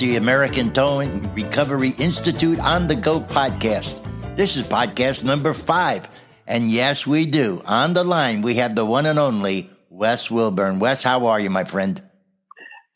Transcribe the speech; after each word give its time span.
The 0.00 0.16
American 0.16 0.72
Towing 0.72 1.30
Recovery 1.34 1.90
Institute 1.98 2.58
on 2.58 2.86
the 2.86 2.96
Go 2.96 3.20
podcast. 3.20 4.00
This 4.34 4.56
is 4.56 4.62
podcast 4.62 5.24
number 5.24 5.52
five. 5.52 6.08
And 6.46 6.70
yes, 6.70 7.06
we 7.06 7.26
do. 7.26 7.60
On 7.66 7.92
the 7.92 8.02
line, 8.02 8.40
we 8.40 8.54
have 8.54 8.74
the 8.74 8.86
one 8.86 9.04
and 9.04 9.18
only 9.18 9.68
Wes 9.90 10.30
Wilburn. 10.30 10.78
Wes, 10.78 11.02
how 11.02 11.26
are 11.26 11.38
you, 11.38 11.50
my 11.50 11.64
friend? 11.64 12.02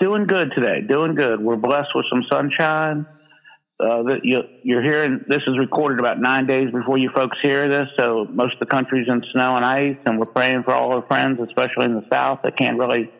Doing 0.00 0.26
good 0.26 0.52
today. 0.54 0.80
Doing 0.88 1.14
good. 1.14 1.42
We're 1.42 1.56
blessed 1.56 1.90
with 1.94 2.06
some 2.08 2.24
sunshine. 2.32 3.04
Uh, 3.78 4.02
you, 4.22 4.40
you're 4.62 4.82
hearing 4.82 5.26
this 5.28 5.42
is 5.46 5.58
recorded 5.58 5.98
about 5.98 6.18
nine 6.18 6.46
days 6.46 6.70
before 6.72 6.96
you 6.96 7.10
folks 7.14 7.36
hear 7.42 7.68
this, 7.68 7.88
so 7.98 8.26
most 8.30 8.54
of 8.54 8.60
the 8.60 8.74
country's 8.74 9.08
in 9.08 9.22
snow 9.30 9.56
and 9.56 9.64
ice, 9.64 9.98
and 10.06 10.18
we're 10.18 10.24
praying 10.24 10.62
for 10.62 10.74
all 10.74 10.94
our 10.94 11.06
friends, 11.06 11.38
especially 11.38 11.84
in 11.84 11.96
the 11.96 12.06
south, 12.10 12.40
that 12.44 12.56
can't 12.56 12.78
really 12.78 13.10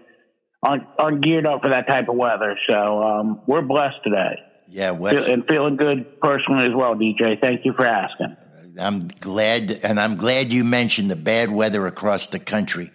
aren't, 0.65 0.85
aren't 0.99 1.23
geared 1.23 1.47
up 1.47 1.63
for 1.63 1.69
that 1.69 1.87
type 1.87 2.09
of 2.09 2.17
weather. 2.17 2.59
So 2.69 3.03
um, 3.03 3.41
we're 3.47 3.63
blessed 3.63 4.03
today. 4.03 4.41
Yeah, 4.69 4.91
Wes. 4.91 5.29
and 5.29 5.47
feeling 5.47 5.77
good 5.77 6.21
personally 6.21 6.67
as 6.67 6.75
well, 6.75 6.95
DJ. 6.95 7.41
Thank 7.41 7.65
you 7.65 7.75
for 7.75 7.87
asking. 7.87 8.37
I'm 8.81 9.07
glad, 9.21 9.71
and 9.85 10.01
I'm 10.01 10.17
glad 10.17 10.53
you 10.53 10.65
mentioned 10.65 11.11
the 11.11 11.17
bad 11.17 11.51
weather 11.51 11.87
across 11.87 12.27
the 12.27 12.41
country, 12.41 12.91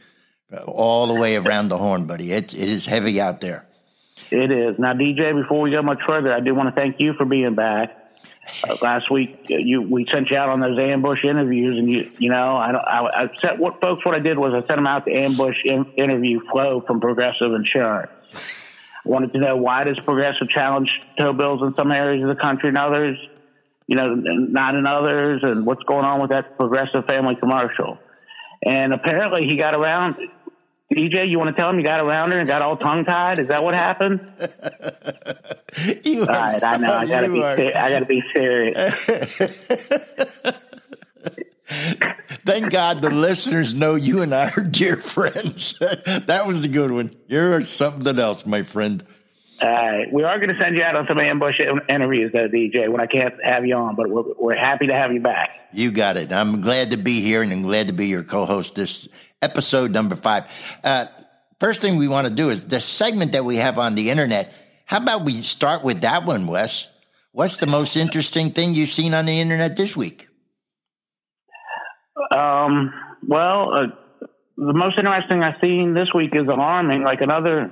all 0.68 1.08
the 1.08 1.14
way 1.14 1.38
around 1.38 1.70
the 1.70 1.78
horn, 1.78 2.06
buddy. 2.06 2.34
It, 2.34 2.54
it 2.54 2.68
is 2.68 2.86
heavy 2.86 3.22
out 3.22 3.40
there. 3.40 3.66
It 4.32 4.52
is. 4.52 4.78
Now, 4.78 4.94
DJ, 4.94 5.34
before 5.42 5.62
we 5.62 5.72
go 5.72 5.82
much 5.82 6.00
further, 6.06 6.34
I 6.34 6.40
do 6.42 6.54
want 6.54 6.76
to 6.76 6.80
thank 6.80 7.00
you 7.00 7.14
for 7.14 7.26
being 7.26 7.56
back. 7.56 7.96
Last 8.82 9.10
week, 9.10 9.48
uh, 9.52 9.56
you 9.56 9.82
we 9.82 10.06
sent 10.12 10.30
you 10.30 10.38
out 10.38 10.50
on 10.50 10.60
those 10.60 10.78
ambush 10.78 11.24
interviews, 11.24 11.78
and 11.78 11.90
you 11.90 12.10
you 12.20 12.30
know 12.30 12.56
I 12.56 12.72
I, 12.72 13.24
I 13.24 13.30
set 13.42 13.58
what 13.58 13.82
folks 13.82 14.06
what 14.06 14.16
I 14.16 14.20
did 14.20 14.38
was 14.38 14.54
I 14.54 14.60
sent 14.68 14.78
them 14.78 14.88
out 14.88 15.06
the 15.06 15.16
ambush 15.16 15.58
in, 15.66 15.86
interview 15.98 16.42
Flo 16.52 16.82
from 16.82 17.00
Progressive 17.00 17.54
Insurance. 17.54 18.12
I 19.06 19.10
wanted 19.10 19.32
to 19.34 19.40
know 19.40 19.58
why 19.58 19.86
does 19.86 20.00
Progressive 20.00 20.50
challenge 20.50 20.90
tow 21.18 21.34
bills 21.34 21.62
in 21.62 21.74
some 21.76 21.92
areas 21.92 22.22
of 22.24 22.36
the 22.36 22.42
country 22.42 22.70
and 22.70 22.78
others, 22.78 23.18
you 23.88 23.96
know, 23.96 24.14
not 24.14 24.76
in 24.76 24.86
others, 24.86 25.42
and 25.44 25.66
what's 25.66 25.84
going 25.84 26.06
on 26.06 26.20
with 26.22 26.32
that 26.32 26.58
Progressive 26.58 27.06
family 27.06 27.36
commercial. 27.36 27.98
And 28.62 28.94
apparently, 28.94 29.46
he 29.46 29.58
got 29.58 29.74
around 29.74 30.18
DJ, 30.92 31.30
you 31.30 31.38
want 31.38 31.56
to 31.56 31.62
tell 31.62 31.70
him 31.70 31.78
you 31.78 31.84
got 31.84 32.00
around 32.00 32.32
her 32.32 32.40
and 32.40 32.48
got 32.48 32.64
all 32.64 32.76
tongue 32.76 33.06
tied? 33.06 33.38
Is 33.38 33.50
that 33.50 33.64
what 33.64 33.76
happened? 33.76 34.20
you 36.04 36.22
all 36.22 36.28
right, 36.28 36.64
I 36.64 36.78
know. 36.78 36.94
I 36.94 37.06
gotta 37.06 37.30
be. 37.30 37.40
Ser- 37.40 37.72
I 37.76 37.90
gotta 37.92 38.06
be 38.06 38.24
serious. 38.34 39.06
Thank 41.70 42.72
God 42.72 43.04
the 43.04 43.12
listeners 43.12 43.76
know 43.76 43.94
you 43.94 44.24
and 44.24 44.34
I 44.34 44.50
are 44.58 44.64
dear 44.64 44.98
friends. 44.98 45.78
that 45.80 46.48
was 46.48 46.66
a 46.66 46.68
good 46.68 46.90
one. 46.92 47.16
You're 47.28 47.62
something 47.62 48.18
else, 48.18 48.48
my 48.48 48.64
friend. 48.64 49.06
All 49.62 49.70
right. 49.70 50.12
We 50.12 50.24
are 50.24 50.40
going 50.40 50.50
to 50.50 50.60
send 50.60 50.76
you 50.76 50.82
out 50.82 50.96
on 50.96 51.06
some 51.06 51.20
ambush 51.20 51.60
interviews, 51.90 52.32
though, 52.32 52.48
DJ, 52.48 52.90
when 52.90 53.02
I 53.02 53.06
can't 53.08 53.36
have 53.44 53.66
you 53.66 53.76
on, 53.76 53.96
but 53.96 54.10
we're, 54.10 54.24
we're 54.40 54.56
happy 54.56 54.88
to 54.88 54.94
have 54.94 55.12
you 55.12 55.20
back. 55.20 55.50
You 55.72 55.92
got 55.92 56.18
it. 56.18 56.32
I'm 56.32 56.62
glad 56.62 56.92
to 56.92 56.98
be 56.98 57.22
here 57.22 57.44
and 57.44 57.52
I'm 57.52 57.62
glad 57.62 57.90
to 57.90 57.94
be 57.94 58.08
your 58.08 58.24
co 58.24 58.46
host 58.46 58.76
this 58.76 59.08
episode 59.42 59.92
number 59.92 60.16
five. 60.16 60.46
Uh, 60.84 61.06
first 61.60 61.82
thing 61.82 61.98
we 61.98 62.08
want 62.08 62.28
to 62.28 62.34
do 62.34 62.50
is 62.50 62.68
the 62.68 62.82
segment 62.82 63.34
that 63.34 63.46
we 63.46 63.58
have 63.58 63.78
on 63.80 63.96
the 63.96 64.10
internet. 64.10 64.54
How 64.86 64.98
about 64.98 65.26
we 65.26 65.34
start 65.34 65.84
with 65.84 66.02
that 66.02 66.26
one, 66.26 66.48
Wes? 66.48 66.88
What's 67.32 67.58
the 67.58 67.68
most 67.68 67.96
interesting 67.96 68.52
thing 68.52 68.74
you've 68.74 68.90
seen 68.90 69.14
on 69.14 69.26
the 69.26 69.40
internet 69.40 69.78
this 69.78 69.96
week? 69.96 70.28
Um, 72.36 72.92
well, 73.26 73.72
uh, 73.74 74.28
the 74.58 74.74
most 74.74 74.98
interesting 74.98 75.44
I've 75.44 75.62
seen 75.62 75.94
this 75.94 76.10
week 76.14 76.32
is 76.34 76.48
alarming. 76.48 77.04
Like 77.04 77.22
another 77.22 77.72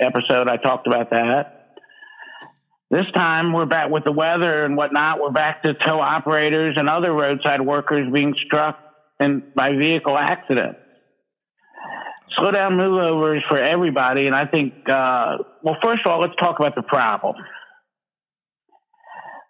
episode, 0.00 0.48
I 0.48 0.56
talked 0.56 0.86
about 0.86 1.10
that. 1.10 1.52
This 2.90 3.06
time, 3.14 3.52
we're 3.52 3.66
back 3.66 3.90
with 3.90 4.04
the 4.04 4.12
weather 4.12 4.64
and 4.64 4.76
whatnot. 4.76 5.20
We're 5.20 5.32
back 5.32 5.62
to 5.62 5.74
tow 5.74 6.00
operators 6.00 6.76
and 6.78 6.88
other 6.88 7.12
roadside 7.12 7.60
workers 7.60 8.10
being 8.12 8.34
struck 8.46 8.78
in, 9.20 9.42
by 9.54 9.72
vehicle 9.72 10.16
accidents 10.16 10.78
slow 12.36 12.50
down 12.50 12.72
moveovers 12.72 13.40
for 13.48 13.58
everybody. 13.58 14.26
And 14.26 14.34
I 14.34 14.46
think, 14.46 14.74
uh, 14.88 15.38
well, 15.62 15.76
first 15.84 16.02
of 16.04 16.12
all, 16.12 16.20
let's 16.20 16.36
talk 16.40 16.56
about 16.58 16.74
the 16.74 16.82
problem. 16.82 17.34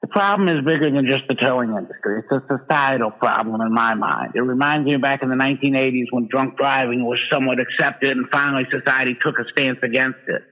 The 0.02 0.08
problem 0.08 0.48
is 0.48 0.64
bigger 0.64 0.90
than 0.90 1.04
just 1.06 1.26
the 1.26 1.34
towing 1.34 1.70
industry. 1.70 2.22
It's 2.22 2.30
a 2.30 2.40
societal 2.46 3.10
problem 3.10 3.60
in 3.60 3.74
my 3.74 3.94
mind. 3.94 4.32
It 4.36 4.40
reminds 4.40 4.86
me 4.86 4.96
back 4.98 5.20
in 5.22 5.30
the 5.30 5.34
1980s 5.34 6.06
when 6.12 6.28
drunk 6.30 6.56
driving 6.56 7.04
was 7.04 7.18
somewhat 7.32 7.58
accepted 7.58 8.16
and 8.16 8.26
finally 8.30 8.64
society 8.70 9.16
took 9.24 9.34
a 9.40 9.44
stance 9.50 9.78
against 9.82 10.20
it. 10.28 10.42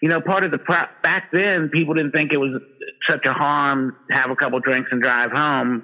You 0.00 0.08
know, 0.08 0.20
part 0.20 0.44
of 0.44 0.52
the 0.52 0.58
pro- 0.58 0.88
back 1.02 1.30
then, 1.32 1.68
people 1.72 1.94
didn't 1.94 2.12
think 2.12 2.32
it 2.32 2.38
was 2.38 2.62
such 3.08 3.26
a 3.26 3.32
harm 3.32 3.92
to 4.10 4.20
have 4.20 4.30
a 4.30 4.36
couple 4.36 4.60
drinks 4.60 4.88
and 4.92 5.02
drive 5.02 5.32
home 5.32 5.82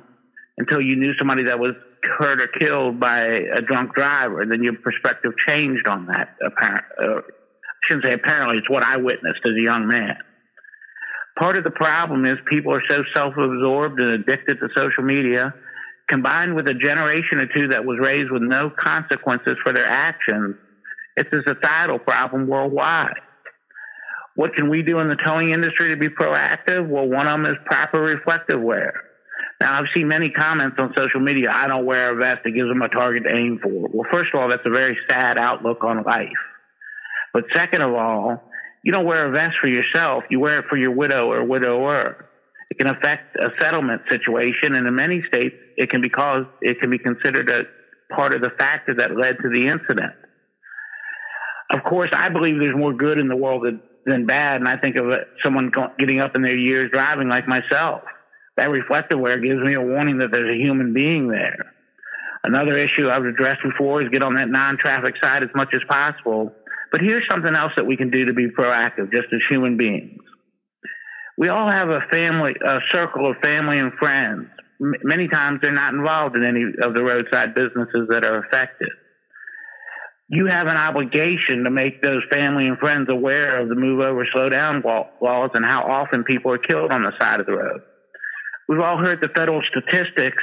until 0.57 0.81
you 0.81 0.97
knew 0.97 1.13
somebody 1.19 1.45
that 1.45 1.59
was 1.59 1.75
hurt 2.19 2.41
or 2.41 2.49
killed 2.49 3.01
by 3.01 3.21
a 3.57 3.61
drunk 3.61 3.95
driver, 3.95 4.45
then 4.49 4.63
your 4.63 4.75
perspective 4.75 5.33
changed 5.47 5.87
on 5.89 6.07
that. 6.07 6.37
Apparently, 6.45 6.89
uh, 7.01 7.21
I 7.21 7.81
shouldn't 7.89 8.05
say 8.05 8.15
apparently, 8.15 8.59
it's 8.59 8.71
what 8.71 8.83
I 8.83 8.97
witnessed 8.97 9.41
as 9.45 9.53
a 9.53 9.63
young 9.63 9.87
man. 9.89 10.17
Part 11.39 11.57
of 11.57 11.65
the 11.65 11.71
problem 11.71 12.25
is 12.25 12.39
people 12.49 12.73
are 12.73 12.83
so 12.89 13.05
self-absorbed 13.15 14.01
and 14.01 14.11
addicted 14.23 14.59
to 14.61 14.69
social 14.77 15.05
media, 15.05 15.55
combined 16.09 16.57
with 16.57 16.67
a 16.67 16.75
generation 16.75 17.39
or 17.39 17.47
two 17.47 17.69
that 17.69 17.85
was 17.85 17.99
raised 18.01 18.31
with 18.31 18.43
no 18.43 18.71
consequences 18.71 19.57
for 19.63 19.73
their 19.73 19.87
actions. 19.87 20.57
It's 21.17 21.29
a 21.33 21.43
societal 21.47 21.99
problem 21.99 22.47
worldwide. 22.47 23.21
What 24.35 24.55
can 24.55 24.69
we 24.69 24.83
do 24.83 24.99
in 25.01 25.09
the 25.09 25.17
towing 25.17 25.51
industry 25.51 25.95
to 25.95 25.97
be 25.97 26.09
proactive? 26.09 26.89
Well, 26.89 27.09
one 27.09 27.27
of 27.27 27.41
them 27.41 27.47
is 27.47 27.57
proper 27.65 28.01
reflective 28.01 28.61
wear. 28.61 29.06
Now, 29.61 29.79
I've 29.79 29.89
seen 29.95 30.09
many 30.09 30.31
comments 30.31 30.77
on 30.79 30.93
social 30.97 31.21
media. 31.21 31.49
I 31.53 31.67
don't 31.67 31.87
wear 31.87 32.13
a 32.13 32.17
vest. 32.17 32.45
It 32.45 32.55
gives 32.55 32.69
them 32.69 32.83
a 32.83 32.89
target 32.89 33.25
to 33.25 33.35
aim 33.35 33.59
for. 33.63 33.89
Well, 33.89 34.07
first 34.13 34.31
of 34.35 34.41
all, 34.41 34.49
that's 34.51 34.67
a 34.67 34.71
very 34.71 34.99
sad 35.09 35.39
outlook 35.39 35.83
on 35.83 36.03
life. 36.03 36.43
But 37.33 37.45
second 37.55 37.81
of 37.81 37.95
all, 37.95 38.43
you 38.83 38.93
don't 38.93 39.07
wear 39.07 39.29
a 39.29 39.31
vest 39.31 39.57
for 39.61 39.69
yourself. 39.69 40.25
You 40.31 40.41
wear 40.41 40.61
it 40.61 40.67
for 40.69 40.77
your 40.77 40.91
widow 40.91 41.33
or 41.33 41.45
widower. 41.45 42.29
It 42.71 42.79
can 42.79 42.89
affect 42.89 43.37
a 43.37 43.49
settlement 43.61 44.03
situation, 44.11 44.75
and 44.75 44.87
in 44.87 44.95
many 44.95 45.23
states, 45.27 45.55
it 45.77 45.89
can 45.89 46.03
be 46.03 46.11
caused. 46.11 46.49
It 46.61 46.81
can 46.81 46.91
be 46.91 46.99
considered 46.99 47.49
a 47.49 48.15
part 48.15 48.35
of 48.35 48.43
the 48.43 48.51
factor 48.59 48.95
that 48.95 49.17
led 49.17 49.37
to 49.43 49.49
the 49.49 49.69
incident. 49.69 50.13
Of 51.73 51.83
course, 51.85 52.11
I 52.15 52.29
believe 52.29 52.59
there's 52.59 52.77
more 52.77 52.93
good 52.93 53.19
in 53.19 53.29
the 53.29 53.37
world 53.37 53.65
than, 53.65 53.81
than 54.05 54.27
bad, 54.27 54.61
and 54.61 54.69
I 54.69 54.77
think 54.77 54.97
of 54.97 55.07
someone 55.43 55.73
getting 55.99 56.21
up 56.21 56.37
in 56.37 56.43
their 56.43 56.57
years 56.57 56.91
driving 56.93 57.29
like 57.29 57.49
myself 57.49 58.03
that 58.57 58.71
reflective 58.71 59.19
wear 59.19 59.39
gives 59.41 59.61
me 59.61 59.75
a 59.75 59.81
warning 59.81 60.19
that 60.19 60.29
there's 60.33 60.55
a 60.55 60.63
human 60.63 60.93
being 60.93 61.29
there. 61.29 61.73
Another 62.45 62.79
issue 62.79 63.11
I've 63.11 63.25
addressed 63.25 63.63
before 63.63 64.03
is 64.03 64.09
get 64.09 64.23
on 64.23 64.35
that 64.37 64.49
non-traffic 64.49 65.15
side 65.23 65.43
as 65.43 65.51
much 65.55 65.75
as 65.75 65.83
possible. 65.89 66.53
But 66.93 67.01
here's 67.01 67.27
something 67.31 67.55
else 67.55 67.73
that 67.77 67.87
we 67.87 67.97
can 67.97 68.11
do 68.11 68.27
to 68.27 68.33
be 68.33 68.49
proactive, 68.49 69.11
just 69.13 69.29
as 69.33 69.41
human 69.51 69.77
beings. 69.77 70.23
We 71.37 71.49
all 71.49 71.69
have 71.71 71.89
a 71.89 72.01
family, 72.11 72.53
a 72.65 72.79
circle 72.93 73.31
of 73.31 73.37
family 73.43 73.79
and 73.79 73.93
friends. 73.99 74.47
M- 74.81 74.95
many 75.03 75.29
times 75.29 75.59
they're 75.61 75.73
not 75.73 75.93
involved 75.93 76.37
in 76.37 76.45
any 76.45 76.63
of 76.83 76.95
the 76.95 77.03
roadside 77.03 77.55
businesses 77.55 78.09
that 78.11 78.25
are 78.25 78.39
affected. 78.47 78.89
You 80.29 80.47
have 80.47 80.67
an 80.67 80.77
obligation 80.77 81.65
to 81.65 81.71
make 81.71 82.01
those 82.01 82.23
family 82.33 82.67
and 82.67 82.79
friends 82.79 83.09
aware 83.11 83.61
of 83.61 83.69
the 83.69 83.75
move 83.75 84.01
over, 84.01 84.27
slow 84.33 84.49
down 84.49 84.83
laws 85.21 85.51
and 85.55 85.65
how 85.65 85.83
often 85.83 86.25
people 86.25 86.53
are 86.53 86.59
killed 86.59 86.91
on 86.91 87.03
the 87.03 87.13
side 87.21 87.41
of 87.41 87.47
the 87.47 87.53
road. 87.53 87.83
We've 88.69 88.81
all 88.81 88.99
heard 88.99 89.21
the 89.21 89.29
federal 89.29 89.63
statistics. 89.71 90.43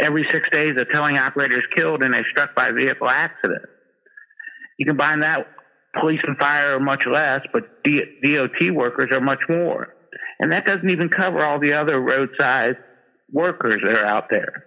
Every 0.00 0.26
six 0.32 0.48
days, 0.52 0.76
a 0.80 0.84
towing 0.92 1.16
operator 1.16 1.58
is 1.58 1.64
killed 1.76 2.02
in 2.02 2.14
a 2.14 2.22
struck 2.30 2.54
by 2.54 2.70
vehicle 2.72 3.08
accident. 3.08 3.62
You 4.78 4.86
combine 4.86 5.20
that, 5.20 5.46
police 5.98 6.20
and 6.26 6.36
fire 6.38 6.76
are 6.76 6.80
much 6.80 7.02
less, 7.10 7.40
but 7.52 7.82
DOT 7.84 8.74
workers 8.74 9.10
are 9.12 9.20
much 9.20 9.40
more. 9.48 9.94
And 10.38 10.52
that 10.52 10.66
doesn't 10.66 10.90
even 10.90 11.08
cover 11.08 11.44
all 11.44 11.58
the 11.58 11.72
other 11.72 11.98
roadside 11.98 12.76
workers 13.32 13.82
that 13.82 13.98
are 13.98 14.06
out 14.06 14.24
there. 14.30 14.64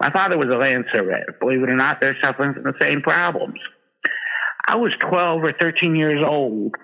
My 0.00 0.10
father 0.10 0.36
was 0.36 0.48
a 0.48 0.56
land 0.56 0.86
surveyor. 0.92 1.36
Believe 1.38 1.62
it 1.62 1.68
or 1.68 1.76
not, 1.76 2.00
they're 2.00 2.16
suffering 2.24 2.54
from 2.54 2.64
the 2.64 2.74
same 2.80 3.02
problems. 3.02 3.58
I 4.66 4.76
was 4.76 4.92
12 5.00 5.44
or 5.44 5.52
13 5.60 5.94
years 5.94 6.22
old 6.26 6.74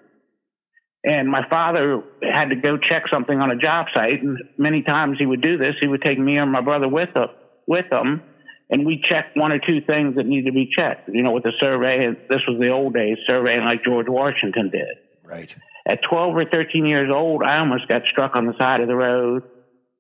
and 1.05 1.29
my 1.29 1.49
father 1.49 2.03
had 2.23 2.47
to 2.47 2.57
go 2.57 2.77
check 2.77 3.05
something 3.13 3.39
on 3.39 3.51
a 3.51 3.57
job 3.57 3.87
site, 3.95 4.23
and 4.23 4.39
many 4.57 4.83
times 4.83 5.17
he 5.19 5.27
would 5.27 5.41
do 5.43 5.57
this. 5.57 5.75
He 5.81 5.87
would 5.87 6.03
take 6.03 6.19
me 6.19 6.37
or 6.37 6.47
my 6.47 6.61
brother 6.61 6.89
with 6.89 7.11
him, 7.15 7.29
with 7.67 7.87
him, 7.91 8.23
and 8.71 8.85
we 8.85 9.03
checked 9.09 9.37
one 9.37 9.53
or 9.53 9.59
two 9.59 9.81
things 9.87 10.17
that 10.17 10.27
needed 10.27 10.47
to 10.47 10.53
be 10.53 10.69
checked. 10.77 11.09
You 11.09 11.23
know, 11.23 11.33
with 11.33 11.45
the 11.45 11.53
survey, 11.61 12.09
this 12.29 12.43
was 12.49 12.59
the 12.61 12.71
old 12.71 12.95
days, 12.95 13.17
surveying 13.29 13.65
like 13.65 13.85
George 13.85 14.09
Washington 14.09 14.71
did. 14.71 14.99
Right. 15.25 15.55
At 15.89 16.01
12 16.09 16.37
or 16.37 16.45
13 16.45 16.85
years 16.85 17.11
old, 17.15 17.43
I 17.43 17.59
almost 17.59 17.89
got 17.89 18.03
struck 18.11 18.37
on 18.37 18.47
the 18.47 18.55
side 18.59 18.81
of 18.81 18.89
the 18.89 18.97
road, 18.97 19.45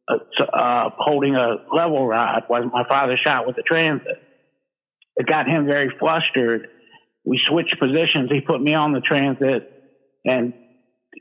uh, 0.09 0.17
uh, 0.53 0.91
holding 0.99 1.35
a 1.35 1.57
level 1.75 2.07
rod 2.07 2.43
while 2.49 2.65
my 2.65 2.87
father 2.89 3.17
shot 3.25 3.47
with 3.47 3.57
the 3.57 3.63
transit. 3.63 4.21
It 5.17 5.27
got 5.27 5.47
him 5.47 5.65
very 5.65 5.91
flustered. 5.99 6.69
We 7.25 7.41
switched 7.49 7.79
positions. 7.79 8.31
He 8.31 8.41
put 8.41 8.61
me 8.61 8.75
on 8.75 8.93
the 8.93 9.01
transit 9.01 9.73
and 10.25 10.53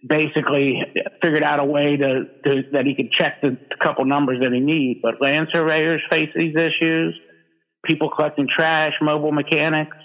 basically 0.08 0.82
figured 1.24 1.44
out 1.44 1.60
a 1.60 1.66
way 1.66 1.98
to, 1.98 2.24
to 2.44 2.62
that 2.74 2.86
he 2.86 2.96
could 2.96 3.12
check 3.12 3.42
the, 3.42 3.58
the 3.70 3.76
couple 3.82 4.06
numbers 4.06 4.40
that 4.42 4.54
he 4.54 4.60
needs. 4.60 5.00
But 5.02 5.22
land 5.22 5.48
surveyors 5.52 6.02
face 6.10 6.30
these 6.36 6.56
issues, 6.56 7.20
people 7.86 8.10
collecting 8.16 8.48
trash, 8.54 8.94
mobile 9.02 9.32
mechanics, 9.32 9.98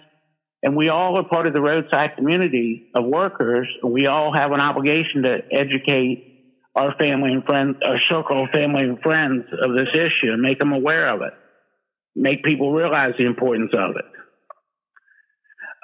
and 0.63 0.77
we 0.77 0.89
all 0.89 1.19
are 1.19 1.25
part 1.25 1.47
of 1.47 1.53
the 1.53 1.61
roadside 1.61 2.17
community 2.17 2.91
of 2.95 3.05
workers. 3.05 3.69
We 3.83 4.07
all 4.07 4.33
have 4.33 4.53
an 4.53 4.61
obligation 4.61 5.23
to 5.25 5.39
educate 5.51 6.29
our 6.77 6.95
family 6.99 7.33
and 7.33 7.45
friends, 7.45 7.77
our 7.85 7.99
circle 8.09 8.45
of 8.45 8.51
family 8.51 8.83
and 8.85 9.01
friends 9.01 9.45
of 9.53 9.77
this 9.77 9.89
issue 9.93 10.33
and 10.33 10.41
make 10.41 10.59
them 10.59 10.73
aware 10.73 11.13
of 11.13 11.21
it, 11.23 11.33
make 12.15 12.45
people 12.45 12.73
realize 12.73 13.13
the 13.19 13.27
importance 13.27 13.73
of 13.77 13.97
it. 13.97 14.05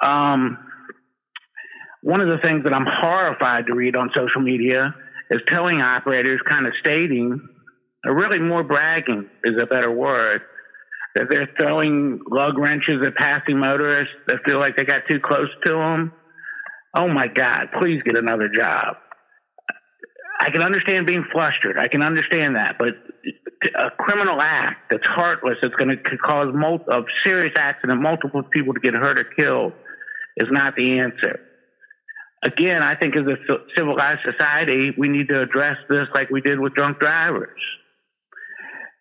Um, 0.07 0.57
one 2.01 2.21
of 2.21 2.27
the 2.27 2.37
things 2.41 2.63
that 2.63 2.73
I'm 2.73 2.87
horrified 2.87 3.65
to 3.67 3.75
read 3.75 3.95
on 3.95 4.09
social 4.15 4.41
media 4.41 4.95
is 5.31 5.41
towing 5.47 5.81
operators 5.81 6.39
kind 6.47 6.65
of 6.65 6.73
stating, 6.79 7.39
or 8.05 8.15
really 8.15 8.39
more 8.39 8.63
bragging 8.63 9.29
is 9.43 9.61
a 9.61 9.65
better 9.65 9.91
word, 9.91 10.41
that 11.15 11.25
they're 11.29 11.49
throwing 11.59 12.19
lug 12.29 12.57
wrenches 12.57 13.01
at 13.05 13.15
passing 13.15 13.59
motorists 13.59 14.13
that 14.27 14.37
feel 14.45 14.59
like 14.59 14.77
they 14.77 14.85
got 14.85 15.01
too 15.07 15.19
close 15.23 15.49
to 15.65 15.73
them. 15.73 16.13
Oh 16.97 17.07
my 17.07 17.27
God, 17.27 17.67
please 17.79 18.01
get 18.03 18.17
another 18.17 18.49
job. 18.49 18.95
I 20.39 20.51
can 20.51 20.61
understand 20.61 21.05
being 21.05 21.25
flustered. 21.31 21.77
I 21.77 21.89
can 21.89 22.01
understand 22.01 22.55
that, 22.55 22.77
but 22.79 22.95
a 23.75 23.91
criminal 23.99 24.39
act 24.41 24.89
that's 24.89 25.05
heartless, 25.05 25.57
that's 25.61 25.75
going 25.75 25.89
to 25.89 26.17
cause 26.17 26.47
a 26.55 27.01
serious 27.25 27.53
accident, 27.57 28.01
multiple 28.01 28.43
people 28.43 28.73
to 28.73 28.79
get 28.79 28.93
hurt 28.93 29.19
or 29.19 29.25
killed, 29.37 29.73
is 30.37 30.47
not 30.49 30.75
the 30.75 30.99
answer. 30.99 31.41
Again, 32.43 32.81
I 32.81 32.95
think 32.95 33.15
as 33.17 33.25
a 33.27 33.35
civilized 33.77 34.21
society, 34.23 34.91
we 34.97 35.09
need 35.09 35.27
to 35.27 35.41
address 35.41 35.77
this 35.89 36.07
like 36.13 36.29
we 36.29 36.41
did 36.41 36.59
with 36.59 36.73
drunk 36.73 36.99
drivers. 36.99 37.59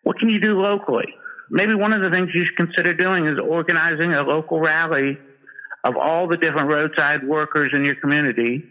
What 0.02 0.19
can 0.19 0.29
you 0.29 0.40
do 0.40 0.61
locally? 0.61 1.14
Maybe 1.50 1.75
one 1.75 1.93
of 1.93 2.02
the 2.02 2.11
things 2.11 2.31
you 2.35 2.44
should 2.44 2.56
consider 2.56 2.94
doing 2.94 3.26
is 3.26 3.38
organizing 3.38 4.12
a 4.12 4.23
local 4.23 4.61
rally 4.61 5.19
of 5.85 5.96
all 5.96 6.29
the 6.29 6.37
different 6.37 6.69
roadside 6.69 7.26
workers 7.26 7.73
in 7.75 7.85
your 7.85 7.94
community 7.94 8.64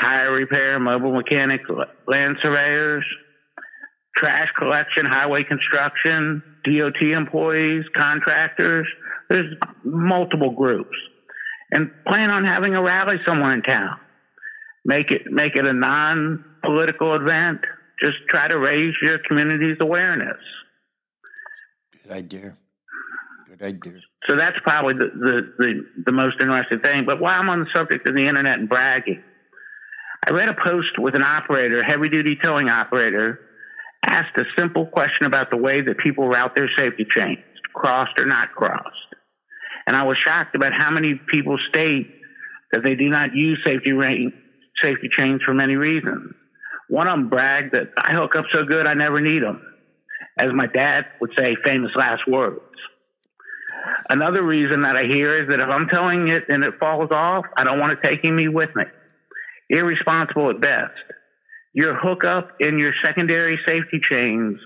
tire 0.00 0.32
repair, 0.32 0.78
mobile 0.78 1.14
mechanics, 1.14 1.64
land 2.06 2.36
surveyors, 2.42 3.04
trash 4.16 4.48
collection, 4.58 5.06
highway 5.06 5.44
construction, 5.44 6.42
DOT 6.64 7.02
employees, 7.14 7.84
contractors. 7.96 8.86
There's 9.28 9.54
multiple 9.84 10.50
groups. 10.50 10.96
And 11.72 11.90
plan 12.06 12.28
on 12.28 12.44
having 12.44 12.74
a 12.74 12.82
rally 12.82 13.16
somewhere 13.26 13.54
in 13.54 13.62
town. 13.62 13.96
Make 14.84 15.10
it 15.10 15.22
make 15.26 15.56
it 15.56 15.64
a 15.64 15.72
non 15.72 16.44
political 16.62 17.16
event. 17.16 17.60
Just 17.98 18.18
try 18.28 18.48
to 18.48 18.58
raise 18.58 18.94
your 19.00 19.18
community's 19.26 19.78
awareness. 19.80 20.36
Good 22.02 22.12
idea. 22.12 22.54
Good 23.48 23.62
idea. 23.62 24.00
So 24.28 24.36
that's 24.36 24.56
probably 24.62 24.94
the, 24.94 25.08
the, 25.14 25.54
the, 25.58 25.72
the 26.06 26.12
most 26.12 26.36
interesting 26.40 26.80
thing. 26.80 27.04
But 27.06 27.20
while 27.20 27.40
I'm 27.40 27.48
on 27.48 27.60
the 27.60 27.70
subject 27.74 28.08
of 28.08 28.14
the 28.14 28.28
internet 28.28 28.58
and 28.58 28.68
bragging, 28.68 29.22
I 30.26 30.32
read 30.32 30.48
a 30.48 30.54
post 30.54 30.98
with 30.98 31.14
an 31.14 31.22
operator, 31.22 31.82
heavy 31.82 32.08
duty 32.08 32.36
towing 32.42 32.68
operator, 32.68 33.40
asked 34.04 34.36
a 34.36 34.44
simple 34.58 34.86
question 34.86 35.26
about 35.26 35.50
the 35.50 35.56
way 35.56 35.80
that 35.80 35.98
people 35.98 36.28
route 36.28 36.54
their 36.54 36.70
safety 36.78 37.06
chains, 37.16 37.38
crossed 37.74 38.18
or 38.20 38.26
not 38.26 38.52
crossed. 38.54 39.14
And 39.86 39.96
I 39.96 40.04
was 40.04 40.16
shocked 40.24 40.54
about 40.54 40.72
how 40.72 40.90
many 40.90 41.20
people 41.30 41.58
state 41.68 42.08
that 42.72 42.82
they 42.82 42.94
do 42.94 43.08
not 43.08 43.34
use 43.34 43.60
safety 43.66 43.92
ring, 43.92 44.32
safety 44.82 45.08
chains 45.10 45.42
for 45.44 45.54
many 45.54 45.76
reasons. 45.76 46.32
One 46.88 47.06
of 47.06 47.18
them 47.18 47.28
bragged 47.28 47.72
that 47.72 47.92
I 47.96 48.12
hook 48.14 48.36
up 48.36 48.44
so 48.52 48.64
good 48.64 48.86
I 48.86 48.94
never 48.94 49.20
need 49.20 49.42
them. 49.42 49.62
As 50.38 50.48
my 50.54 50.66
dad 50.66 51.06
would 51.20 51.32
say, 51.38 51.56
famous 51.64 51.90
last 51.96 52.22
words. 52.26 52.60
Another 54.08 54.42
reason 54.42 54.82
that 54.82 54.96
I 54.96 55.04
hear 55.04 55.42
is 55.42 55.48
that 55.48 55.60
if 55.60 55.68
I'm 55.68 55.88
towing 55.88 56.28
it 56.28 56.44
and 56.48 56.62
it 56.64 56.74
falls 56.78 57.10
off, 57.10 57.44
I 57.56 57.64
don't 57.64 57.80
want 57.80 57.92
it 57.92 57.98
taking 58.02 58.34
me 58.34 58.48
with 58.48 58.70
me 58.74 58.84
irresponsible 59.72 60.50
at 60.50 60.60
best. 60.60 60.92
Your 61.72 61.96
hookup 61.98 62.56
and 62.60 62.78
your 62.78 62.92
secondary 63.04 63.58
safety 63.66 64.00
chains 64.02 64.58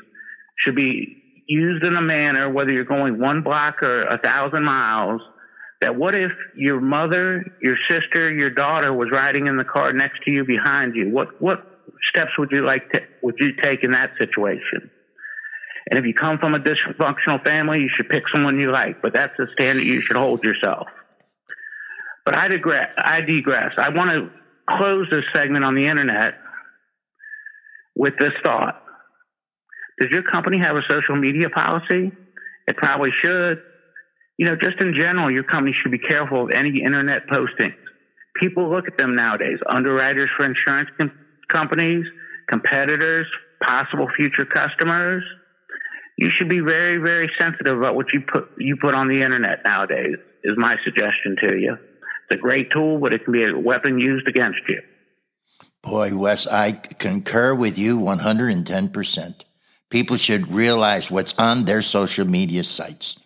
should 0.58 0.74
be 0.74 1.22
used 1.46 1.86
in 1.86 1.96
a 1.96 2.02
manner, 2.02 2.50
whether 2.50 2.70
you're 2.70 2.84
going 2.84 3.18
one 3.18 3.42
block 3.42 3.82
or 3.82 4.02
a 4.02 4.18
thousand 4.18 4.64
miles, 4.64 5.20
that 5.80 5.94
what 5.94 6.14
if 6.14 6.32
your 6.54 6.80
mother, 6.80 7.44
your 7.60 7.76
sister, 7.90 8.30
your 8.32 8.50
daughter 8.50 8.92
was 8.92 9.08
riding 9.12 9.46
in 9.46 9.56
the 9.56 9.64
car 9.64 9.92
next 9.92 10.22
to 10.24 10.30
you 10.30 10.44
behind 10.44 10.94
you? 10.94 11.10
What, 11.10 11.40
what 11.40 11.60
steps 12.08 12.30
would 12.38 12.50
you 12.50 12.64
like 12.64 12.90
to, 12.92 13.00
would 13.22 13.36
you 13.38 13.52
take 13.62 13.84
in 13.84 13.92
that 13.92 14.10
situation? 14.18 14.90
And 15.88 15.98
if 15.98 16.04
you 16.04 16.14
come 16.14 16.38
from 16.38 16.54
a 16.54 16.58
dysfunctional 16.58 17.44
family, 17.44 17.80
you 17.80 17.90
should 17.94 18.08
pick 18.08 18.24
someone 18.34 18.58
you 18.58 18.72
like, 18.72 19.00
but 19.02 19.12
that's 19.14 19.34
the 19.38 19.46
standard 19.52 19.84
you 19.84 20.00
should 20.00 20.16
hold 20.16 20.42
yourself. 20.42 20.88
But 22.24 22.36
I 22.36 22.48
digress. 22.48 22.90
I 22.98 23.20
digress. 23.20 23.74
I 23.78 23.90
want 23.90 24.10
to 24.10 24.76
close 24.76 25.06
this 25.10 25.24
segment 25.32 25.64
on 25.64 25.76
the 25.76 25.86
internet 25.86 26.34
with 27.94 28.14
this 28.18 28.32
thought. 28.44 28.82
Does 29.98 30.10
your 30.10 30.22
company 30.22 30.58
have 30.58 30.76
a 30.76 30.82
social 30.88 31.16
media 31.16 31.48
policy? 31.48 32.12
It 32.66 32.76
probably 32.76 33.10
should. 33.22 33.62
You 34.38 34.46
know, 34.46 34.56
just 34.56 34.80
in 34.80 34.92
general, 34.94 35.30
your 35.30 35.44
company 35.44 35.74
should 35.82 35.92
be 35.92 35.98
careful 35.98 36.44
of 36.44 36.50
any 36.50 36.82
internet 36.84 37.26
postings. 37.28 37.80
People 38.40 38.70
look 38.70 38.84
at 38.86 38.98
them 38.98 39.16
nowadays. 39.16 39.58
Underwriters 39.66 40.28
for 40.36 40.44
insurance 40.44 40.90
com- 40.98 41.12
companies, 41.48 42.04
competitors, 42.50 43.26
possible 43.62 44.08
future 44.14 44.44
customers. 44.44 45.22
You 46.18 46.28
should 46.36 46.48
be 46.48 46.60
very, 46.60 46.98
very 46.98 47.30
sensitive 47.40 47.76
about 47.78 47.94
what 47.94 48.06
you 48.12 48.20
put 48.20 48.48
you 48.58 48.76
put 48.80 48.94
on 48.94 49.08
the 49.08 49.22
internet 49.22 49.60
nowadays. 49.64 50.16
Is 50.44 50.54
my 50.56 50.76
suggestion 50.84 51.36
to 51.40 51.56
you. 51.56 51.76
It's 52.28 52.38
a 52.38 52.42
great 52.42 52.70
tool, 52.72 52.98
but 53.00 53.12
it 53.12 53.24
can 53.24 53.32
be 53.32 53.44
a 53.44 53.58
weapon 53.58 53.98
used 53.98 54.28
against 54.28 54.60
you. 54.68 54.80
Boy, 55.82 56.16
Wes, 56.16 56.46
I 56.46 56.72
concur 56.72 57.54
with 57.54 57.78
you 57.78 57.98
110%. 57.98 59.45
People 59.90 60.16
should 60.16 60.52
realize 60.52 61.10
what's 61.10 61.38
on 61.38 61.64
their 61.64 61.82
social 61.82 62.26
media 62.26 62.64
sites. 62.64 63.16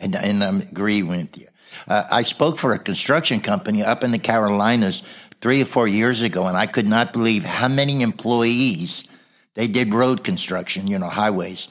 And, 0.00 0.14
and 0.14 0.44
I 0.44 0.58
agree 0.58 1.02
with 1.02 1.36
you. 1.38 1.46
Uh, 1.88 2.04
I 2.10 2.22
spoke 2.22 2.58
for 2.58 2.72
a 2.72 2.78
construction 2.78 3.40
company 3.40 3.82
up 3.82 4.04
in 4.04 4.12
the 4.12 4.18
Carolinas 4.18 5.02
three 5.40 5.62
or 5.62 5.66
four 5.66 5.88
years 5.88 6.22
ago, 6.22 6.46
and 6.46 6.56
I 6.56 6.66
could 6.66 6.86
not 6.86 7.12
believe 7.12 7.44
how 7.44 7.68
many 7.68 8.02
employees 8.02 9.08
they 9.54 9.66
did 9.66 9.94
road 9.94 10.24
construction, 10.24 10.86
you 10.86 10.98
know, 10.98 11.08
highways. 11.08 11.68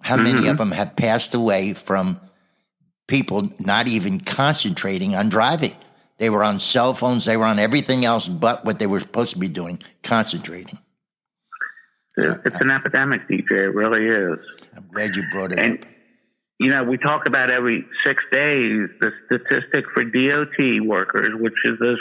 How 0.00 0.16
mm-hmm. 0.16 0.24
many 0.24 0.48
of 0.48 0.58
them 0.58 0.70
have 0.72 0.96
passed 0.96 1.34
away 1.34 1.74
from 1.74 2.20
people 3.06 3.50
not 3.60 3.88
even 3.88 4.20
concentrating 4.20 5.14
on 5.14 5.28
driving? 5.28 5.76
They 6.18 6.30
were 6.30 6.42
on 6.42 6.58
cell 6.58 6.94
phones. 6.94 7.24
They 7.24 7.36
were 7.36 7.44
on 7.44 7.58
everything 7.58 8.04
else 8.04 8.28
but 8.28 8.64
what 8.64 8.78
they 8.78 8.86
were 8.86 9.00
supposed 9.00 9.34
to 9.34 9.38
be 9.38 9.48
doing, 9.48 9.80
concentrating. 10.02 10.78
It's 12.18 12.60
an 12.60 12.70
epidemic, 12.70 13.28
DJ. 13.28 13.50
It 13.50 13.74
really 13.74 14.06
is. 14.06 14.38
I'm 14.76 14.88
glad 14.92 15.16
you 15.16 15.22
brought 15.30 15.52
it 15.52 15.58
and, 15.58 15.74
up. 15.74 15.90
You 16.60 16.70
know, 16.70 16.82
we 16.82 16.98
talk 16.98 17.26
about 17.26 17.50
every 17.50 17.84
six 18.04 18.22
days 18.32 18.88
the 19.00 19.12
statistic 19.26 19.84
for 19.94 20.02
DOT 20.02 20.86
workers, 20.86 21.30
which 21.38 21.54
is 21.64 21.78
those 21.78 21.98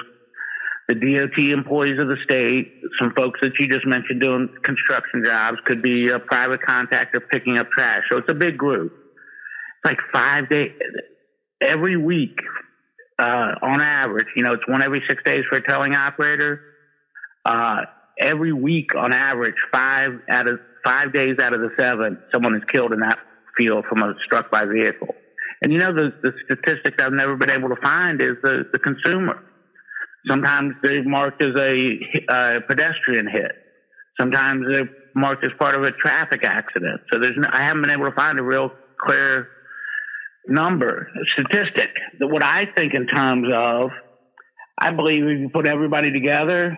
the 0.88 0.96
DOT 0.96 1.38
employees 1.52 2.00
of 2.00 2.08
the 2.08 2.16
state, 2.24 2.82
some 3.00 3.14
folks 3.16 3.42
that 3.42 3.52
you 3.60 3.68
just 3.68 3.86
mentioned 3.86 4.22
doing 4.22 4.48
construction 4.64 5.24
jobs, 5.26 5.58
could 5.66 5.82
be 5.82 6.08
a 6.10 6.18
private 6.18 6.62
contractor 6.62 7.20
picking 7.20 7.58
up 7.58 7.70
trash. 7.72 8.04
So 8.10 8.18
it's 8.18 8.32
a 8.32 8.34
big 8.34 8.58
group. 8.58 8.94
It's 8.94 9.86
like 9.86 9.98
five 10.14 10.50
days 10.50 10.72
every 11.62 11.98
week, 11.98 12.38
uh, 13.20 13.56
on 13.62 13.82
average, 13.82 14.28
you 14.36 14.44
know, 14.44 14.54
it's 14.54 14.68
one 14.68 14.82
every 14.82 15.04
six 15.10 15.22
days 15.24 15.44
for 15.50 15.58
a 15.58 15.68
towing 15.68 15.94
operator. 15.94 16.62
Uh, 17.44 17.82
every 18.20 18.54
week, 18.54 18.96
on 18.96 19.14
average, 19.14 19.56
five 19.74 20.12
out 20.30 20.48
of 20.48 20.60
five 20.86 21.12
days 21.12 21.36
out 21.42 21.54
of 21.54 21.60
the 21.60 21.70
seven, 21.80 22.18
someone 22.34 22.56
is 22.56 22.64
killed 22.72 22.94
in 22.94 23.00
that 23.00 23.18
field 23.58 23.86
from 23.90 24.02
a 24.02 24.14
struck 24.26 24.50
by 24.52 24.66
vehicle. 24.66 25.16
And 25.62 25.74
you 25.74 25.80
know, 25.80 25.94
the, 25.94 26.12
the 26.22 26.32
statistics 26.46 26.98
I've 27.02 27.14
never 27.14 27.36
been 27.36 27.50
able 27.50 27.70
to 27.70 27.82
find 27.82 28.22
is 28.22 28.38
the, 28.42 28.64
the 28.72 28.80
consumer. 28.80 29.42
Sometimes 30.30 30.76
they're 30.84 31.04
marked 31.04 31.44
as 31.44 31.56
a, 31.56 32.00
a 32.30 32.62
pedestrian 32.68 33.28
hit. 33.28 33.52
Sometimes 34.20 34.66
they're 34.68 34.90
marked 35.16 35.44
as 35.44 35.52
part 35.60 35.76
of 35.76 35.84
a 35.84 35.92
traffic 35.92 36.42
accident. 36.46 37.02
So 37.12 37.20
there's, 37.20 37.36
no, 37.38 37.48
I 37.52 37.66
haven't 37.66 37.82
been 37.82 37.92
able 37.92 38.10
to 38.10 38.16
find 38.16 38.40
a 38.40 38.44
real 38.44 38.70
clear 39.00 39.48
number, 40.48 41.08
statistic. 41.34 41.90
That 42.20 42.28
what 42.28 42.44
I 42.44 42.66
think 42.76 42.94
in 42.94 43.08
terms 43.08 43.48
of, 43.54 43.90
I 44.80 44.92
believe 44.92 45.24
if 45.24 45.40
you 45.40 45.50
put 45.52 45.68
everybody 45.68 46.12
together, 46.12 46.78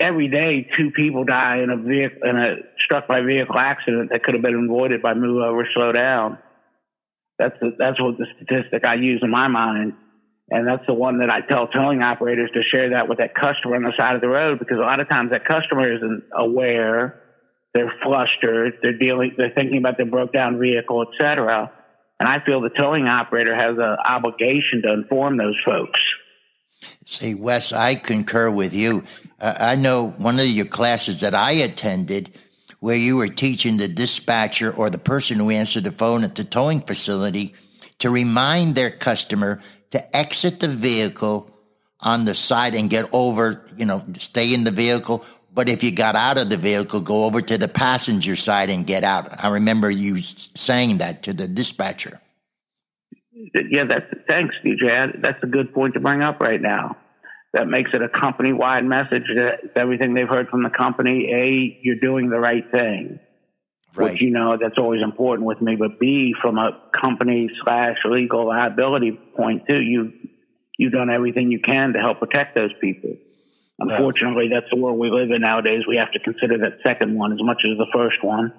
every 0.00 0.28
day 0.28 0.68
two 0.76 0.90
people 0.90 1.24
die 1.24 1.58
in 1.62 1.70
a 1.70 1.76
vehicle 1.76 2.28
in 2.28 2.36
a 2.36 2.56
struck 2.84 3.06
by 3.06 3.20
vehicle 3.20 3.58
accident 3.58 4.10
that 4.10 4.22
could 4.24 4.34
have 4.34 4.42
been 4.42 4.64
avoided 4.64 5.02
by 5.02 5.14
move 5.14 5.42
over, 5.42 5.68
slow 5.74 5.92
down. 5.92 6.38
That's 7.38 7.54
the, 7.60 7.76
that's 7.78 8.00
what 8.00 8.18
the 8.18 8.26
statistic 8.36 8.84
I 8.86 8.94
use 8.94 9.20
in 9.22 9.30
my 9.30 9.48
mind. 9.48 9.94
And 10.50 10.66
that's 10.66 10.84
the 10.86 10.94
one 10.94 11.18
that 11.18 11.30
I 11.30 11.40
tell 11.42 11.68
towing 11.68 12.02
operators 12.02 12.50
to 12.54 12.62
share 12.62 12.90
that 12.90 13.08
with 13.08 13.18
that 13.18 13.34
customer 13.34 13.76
on 13.76 13.82
the 13.82 13.92
side 13.96 14.16
of 14.16 14.20
the 14.20 14.28
road 14.28 14.58
because 14.58 14.78
a 14.78 14.82
lot 14.82 14.98
of 14.98 15.08
times 15.08 15.30
that 15.30 15.44
customer 15.44 15.94
isn't 15.94 16.24
aware. 16.36 17.22
They're 17.72 17.92
flustered. 18.02 18.78
They're 18.82 18.98
dealing, 18.98 19.34
they're 19.38 19.52
thinking 19.54 19.78
about 19.78 19.96
their 19.96 20.06
broke 20.06 20.32
down 20.32 20.58
vehicle, 20.58 21.06
etc. 21.06 21.70
And 22.18 22.28
I 22.28 22.44
feel 22.44 22.60
the 22.60 22.68
towing 22.68 23.06
operator 23.06 23.54
has 23.54 23.78
an 23.78 23.96
obligation 24.04 24.82
to 24.82 24.92
inform 24.92 25.38
those 25.38 25.56
folks. 25.64 26.00
See, 27.06 27.34
Wes, 27.34 27.72
I 27.72 27.94
concur 27.94 28.50
with 28.50 28.74
you. 28.74 29.04
Uh, 29.40 29.54
I 29.58 29.76
know 29.76 30.10
one 30.10 30.38
of 30.38 30.46
your 30.46 30.66
classes 30.66 31.20
that 31.20 31.34
I 31.34 31.52
attended 31.52 32.30
where 32.80 32.96
you 32.96 33.16
were 33.16 33.28
teaching 33.28 33.76
the 33.76 33.88
dispatcher 33.88 34.72
or 34.72 34.90
the 34.90 34.98
person 34.98 35.38
who 35.38 35.50
answered 35.50 35.84
the 35.84 35.92
phone 35.92 36.24
at 36.24 36.34
the 36.34 36.44
towing 36.44 36.80
facility 36.80 37.54
to 37.98 38.10
remind 38.10 38.74
their 38.74 38.90
customer 38.90 39.60
to 39.90 40.16
exit 40.16 40.60
the 40.60 40.68
vehicle 40.68 41.50
on 42.00 42.24
the 42.24 42.34
side 42.34 42.74
and 42.74 42.88
get 42.88 43.06
over, 43.12 43.64
you 43.76 43.84
know, 43.84 44.02
stay 44.14 44.54
in 44.54 44.64
the 44.64 44.70
vehicle. 44.70 45.24
But 45.52 45.68
if 45.68 45.82
you 45.82 45.92
got 45.92 46.16
out 46.16 46.38
of 46.38 46.48
the 46.48 46.56
vehicle, 46.56 47.00
go 47.00 47.24
over 47.24 47.42
to 47.42 47.58
the 47.58 47.68
passenger 47.68 48.36
side 48.36 48.70
and 48.70 48.86
get 48.86 49.04
out. 49.04 49.44
I 49.44 49.50
remember 49.50 49.90
you 49.90 50.18
saying 50.18 50.98
that 50.98 51.24
to 51.24 51.32
the 51.32 51.46
dispatcher. 51.46 52.20
Yeah, 53.32 53.84
that's 53.88 54.06
thanks, 54.28 54.54
DJ. 54.64 55.20
That's 55.20 55.42
a 55.42 55.46
good 55.46 55.74
point 55.74 55.94
to 55.94 56.00
bring 56.00 56.22
up 56.22 56.40
right 56.40 56.60
now. 56.60 56.96
That 57.52 57.66
makes 57.66 57.90
it 57.92 58.00
a 58.00 58.08
company 58.08 58.52
wide 58.52 58.84
message 58.84 59.24
that 59.34 59.72
everything 59.74 60.14
they've 60.14 60.28
heard 60.28 60.48
from 60.48 60.62
the 60.62 60.70
company, 60.70 61.28
A, 61.32 61.80
you're 61.82 61.98
doing 62.00 62.30
the 62.30 62.38
right 62.38 62.64
thing. 62.70 63.18
Right. 63.96 64.12
Which 64.12 64.22
you 64.22 64.30
know 64.30 64.56
that's 64.56 64.78
always 64.78 65.02
important 65.02 65.48
with 65.48 65.60
me, 65.60 65.74
but 65.74 65.98
B, 65.98 66.32
from 66.40 66.58
a 66.58 66.80
company 66.92 67.50
slash 67.64 67.96
legal 68.04 68.46
liability 68.46 69.18
point 69.36 69.64
too, 69.68 69.80
you 69.80 70.12
you've 70.78 70.92
done 70.92 71.10
everything 71.10 71.50
you 71.50 71.58
can 71.58 71.92
to 71.94 71.98
help 71.98 72.20
protect 72.20 72.56
those 72.56 72.70
people. 72.80 73.16
Unfortunately, 73.80 74.48
that's 74.52 74.70
the 74.70 74.76
world 74.76 74.98
we 74.98 75.10
live 75.10 75.30
in 75.30 75.40
nowadays. 75.40 75.84
We 75.88 75.96
have 75.96 76.12
to 76.12 76.20
consider 76.20 76.58
that 76.58 76.78
second 76.86 77.18
one 77.18 77.32
as 77.32 77.38
much 77.42 77.62
as 77.64 77.78
the 77.78 77.86
first 77.92 78.22
one. 78.22 78.52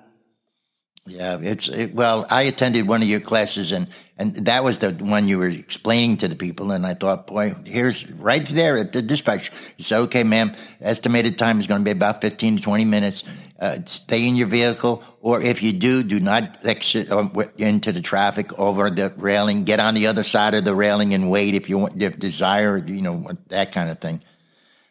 Yeah, 1.08 1.40
it's 1.42 1.68
it, 1.68 1.96
well. 1.96 2.28
I 2.30 2.44
attended 2.44 2.88
one 2.88 3.02
of 3.02 3.08
your 3.08 3.20
classes, 3.20 3.72
and 3.72 3.88
and 4.20 4.36
that 4.46 4.64
was 4.64 4.78
the 4.78 4.92
one 4.92 5.28
you 5.28 5.40
were 5.40 5.50
explaining 5.50 6.18
to 6.18 6.28
the 6.28 6.36
people. 6.36 6.72
And 6.72 6.86
I 6.86 6.94
thought, 6.94 7.26
boy, 7.26 7.54
here's 7.66 8.10
right 8.12 8.46
there 8.48 8.78
at 8.78 8.94
the 8.94 9.02
dispatch. 9.02 9.50
You 9.78 9.84
said, 9.84 10.00
okay, 10.02 10.24
ma'am, 10.24 10.52
estimated 10.80 11.40
time 11.40 11.58
is 11.58 11.66
going 11.66 11.82
to 11.82 11.86
be 11.86 11.92
about 11.92 12.22
fifteen 12.22 12.58
to 12.58 12.64
twenty 12.64 12.86
minutes. 12.86 13.24
Uh, 13.60 13.78
stay 13.86 14.28
in 14.28 14.36
your 14.36 14.48
vehicle, 14.48 15.04
or 15.22 15.42
if 15.42 15.62
you 15.64 15.74
do, 15.74 16.04
do 16.04 16.20
not 16.20 16.66
exit 16.66 17.12
um, 17.12 17.32
into 17.58 17.92
the 17.92 18.02
traffic 18.02 18.58
over 18.60 18.90
the 18.92 19.12
railing. 19.18 19.64
Get 19.64 19.80
on 19.80 19.96
the 19.96 20.08
other 20.08 20.24
side 20.24 20.54
of 20.54 20.66
the 20.66 20.76
railing 20.76 21.16
and 21.16 21.32
wait 21.32 21.56
if 21.56 21.68
you 21.68 21.80
want, 21.80 22.02
if 22.02 22.18
desire, 22.20 22.78
you 22.78 23.02
know, 23.02 23.28
that 23.48 23.72
kind 23.72 23.90
of 23.90 24.00
thing. 24.00 24.22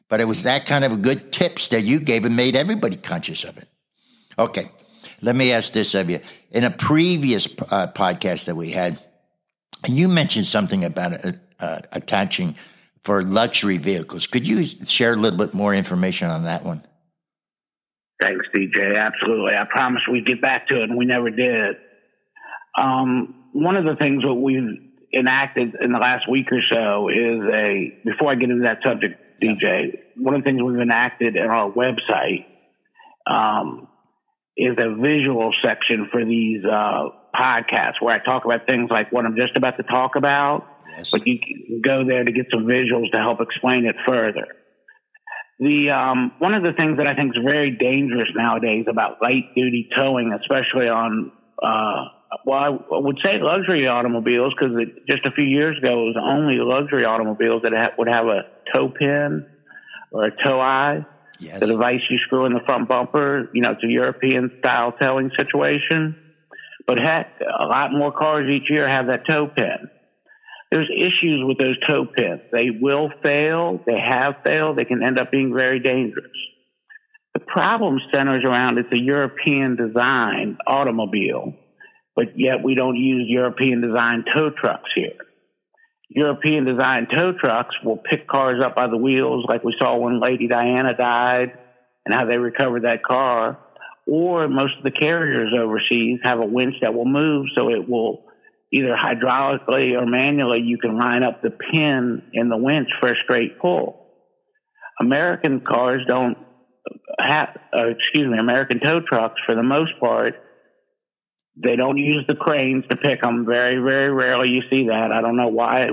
But 0.08 0.20
it 0.20 0.24
was 0.24 0.42
that 0.42 0.66
kind 0.66 0.84
of 0.84 1.02
good 1.02 1.32
tips 1.32 1.68
that 1.68 1.82
you 1.82 2.00
gave 2.00 2.24
and 2.24 2.36
made 2.36 2.56
everybody 2.56 2.96
conscious 2.96 3.44
of 3.44 3.58
it. 3.58 3.68
Okay. 4.36 4.68
Let 5.22 5.36
me 5.36 5.52
ask 5.52 5.72
this 5.72 5.94
of 5.94 6.08
you. 6.08 6.20
In 6.50 6.64
a 6.64 6.70
previous 6.70 7.46
uh, 7.46 7.88
podcast 7.88 8.46
that 8.46 8.56
we 8.56 8.70
had, 8.70 8.98
you 9.86 10.08
mentioned 10.08 10.46
something 10.46 10.84
about 10.84 11.24
uh, 11.24 11.32
uh, 11.58 11.80
attaching 11.92 12.54
for 13.02 13.22
luxury 13.22 13.78
vehicles. 13.78 14.26
Could 14.26 14.46
you 14.46 14.64
share 14.64 15.12
a 15.12 15.16
little 15.16 15.38
bit 15.38 15.54
more 15.54 15.74
information 15.74 16.28
on 16.28 16.44
that 16.44 16.64
one? 16.64 16.82
Thanks, 18.20 18.46
DJ. 18.54 18.98
Absolutely. 18.98 19.52
I 19.54 19.64
promised 19.68 20.04
we'd 20.10 20.26
get 20.26 20.42
back 20.42 20.68
to 20.68 20.82
it, 20.82 20.84
and 20.84 20.96
we 20.96 21.06
never 21.06 21.30
did. 21.30 21.76
Um, 22.76 23.34
one 23.52 23.76
of 23.76 23.84
the 23.84 23.96
things 23.96 24.22
that 24.22 24.34
we've 24.34 24.78
enacted 25.12 25.74
in 25.80 25.92
the 25.92 25.98
last 25.98 26.28
week 26.30 26.46
or 26.52 26.60
so 26.70 27.08
is 27.08 27.40
a, 27.52 27.98
before 28.04 28.30
I 28.30 28.34
get 28.34 28.50
into 28.50 28.64
that 28.64 28.78
subject, 28.84 29.40
DJ, 29.40 29.98
one 30.16 30.34
of 30.34 30.42
the 30.42 30.50
things 30.50 30.62
we've 30.62 30.80
enacted 30.80 31.36
in 31.36 31.42
our 31.42 31.70
website 31.70 32.44
um, 33.26 33.88
is 34.60 34.76
a 34.78 34.94
visual 34.94 35.52
section 35.64 36.08
for 36.12 36.24
these 36.24 36.62
uh, 36.64 37.08
podcasts 37.34 38.00
where 38.00 38.14
I 38.14 38.18
talk 38.18 38.44
about 38.44 38.66
things 38.66 38.90
like 38.90 39.10
what 39.10 39.24
I'm 39.24 39.36
just 39.36 39.56
about 39.56 39.78
to 39.78 39.82
talk 39.82 40.16
about, 40.16 40.66
yes. 40.96 41.10
but 41.10 41.26
you 41.26 41.38
can 41.38 41.80
go 41.80 42.04
there 42.06 42.24
to 42.24 42.30
get 42.30 42.46
some 42.52 42.64
visuals 42.64 43.10
to 43.12 43.18
help 43.18 43.40
explain 43.40 43.86
it 43.86 43.96
further. 44.06 44.46
The 45.58 45.90
um, 45.90 46.32
one 46.38 46.54
of 46.54 46.62
the 46.62 46.72
things 46.72 46.98
that 46.98 47.06
I 47.06 47.14
think 47.14 47.36
is 47.36 47.42
very 47.44 47.70
dangerous 47.70 48.28
nowadays 48.34 48.86
about 48.88 49.22
light 49.22 49.54
duty 49.54 49.88
towing, 49.96 50.32
especially 50.32 50.88
on 50.88 51.32
uh, 51.62 52.04
well, 52.44 52.58
I 52.58 52.98
would 52.98 53.18
say 53.24 53.38
luxury 53.40 53.86
automobiles 53.86 54.54
because 54.54 54.76
just 55.08 55.26
a 55.26 55.30
few 55.32 55.44
years 55.44 55.76
ago 55.78 55.88
it 55.88 56.14
was 56.14 56.16
only 56.20 56.56
luxury 56.58 57.04
automobiles 57.04 57.62
that 57.62 57.72
ha- 57.72 57.94
would 57.98 58.08
have 58.08 58.26
a 58.26 58.42
tow 58.74 58.88
pin 58.88 59.46
or 60.12 60.26
a 60.26 60.30
tow 60.44 60.60
eye 60.60 61.04
Yes. 61.40 61.58
The 61.58 61.66
device 61.66 62.00
you 62.10 62.18
screw 62.18 62.44
in 62.46 62.52
the 62.52 62.60
front 62.66 62.88
bumper, 62.88 63.48
you 63.54 63.62
know, 63.62 63.72
it's 63.72 63.84
a 63.84 63.88
European 63.88 64.50
style 64.58 64.92
towing 64.92 65.30
situation. 65.38 66.16
But 66.86 66.98
heck, 66.98 67.40
a 67.40 67.66
lot 67.66 67.92
more 67.92 68.12
cars 68.12 68.50
each 68.50 68.70
year 68.70 68.88
have 68.88 69.06
that 69.06 69.26
tow 69.26 69.46
pin. 69.46 69.88
There's 70.70 70.90
issues 70.90 71.42
with 71.44 71.58
those 71.58 71.76
tow 71.88 72.04
pins. 72.04 72.42
They 72.52 72.70
will 72.80 73.10
fail. 73.22 73.80
They 73.84 73.98
have 73.98 74.36
failed. 74.44 74.76
They 74.76 74.84
can 74.84 75.02
end 75.02 75.18
up 75.18 75.30
being 75.30 75.52
very 75.52 75.80
dangerous. 75.80 76.30
The 77.34 77.40
problem 77.40 77.98
centers 78.12 78.44
around 78.44 78.78
it's 78.78 78.92
a 78.92 78.98
European 78.98 79.76
design 79.76 80.58
automobile, 80.66 81.54
but 82.14 82.38
yet 82.38 82.62
we 82.62 82.74
don't 82.74 82.96
use 82.96 83.24
European 83.28 83.80
design 83.80 84.24
tow 84.32 84.50
trucks 84.50 84.90
here. 84.94 85.16
European 86.10 86.64
designed 86.64 87.06
tow 87.14 87.32
trucks 87.32 87.74
will 87.84 87.96
pick 87.96 88.26
cars 88.26 88.60
up 88.64 88.74
by 88.74 88.88
the 88.88 88.96
wheels, 88.96 89.46
like 89.48 89.62
we 89.62 89.74
saw 89.80 89.96
when 89.96 90.20
Lady 90.20 90.48
Diana 90.48 90.96
died 90.96 91.52
and 92.04 92.12
how 92.12 92.26
they 92.26 92.36
recovered 92.36 92.82
that 92.82 93.04
car. 93.04 93.58
Or 94.06 94.48
most 94.48 94.76
of 94.78 94.82
the 94.82 94.90
carriers 94.90 95.52
overseas 95.56 96.18
have 96.24 96.40
a 96.40 96.46
winch 96.46 96.74
that 96.82 96.94
will 96.94 97.04
move 97.04 97.46
so 97.56 97.70
it 97.70 97.88
will 97.88 98.24
either 98.72 98.94
hydraulically 98.96 99.96
or 99.96 100.06
manually, 100.06 100.60
you 100.64 100.78
can 100.78 100.98
line 100.98 101.22
up 101.22 101.42
the 101.42 101.50
pin 101.50 102.22
in 102.32 102.48
the 102.48 102.56
winch 102.56 102.88
for 103.00 103.12
a 103.12 103.14
straight 103.24 103.58
pull. 103.60 104.06
American 105.00 105.60
cars 105.60 106.02
don't 106.08 106.36
have, 107.18 107.48
uh, 107.76 107.86
excuse 107.86 108.28
me, 108.28 108.38
American 108.38 108.80
tow 108.80 109.00
trucks 109.00 109.40
for 109.46 109.54
the 109.54 109.62
most 109.62 109.92
part 110.00 110.34
they 111.62 111.76
don't 111.76 111.98
use 111.98 112.24
the 112.26 112.34
cranes 112.34 112.84
to 112.90 112.96
pick 112.96 113.22
them. 113.22 113.44
Very, 113.46 113.76
very 113.76 114.10
rarely 114.10 114.48
you 114.48 114.62
see 114.70 114.88
that. 114.88 115.12
I 115.12 115.20
don't 115.20 115.36
know 115.36 115.48
why 115.48 115.88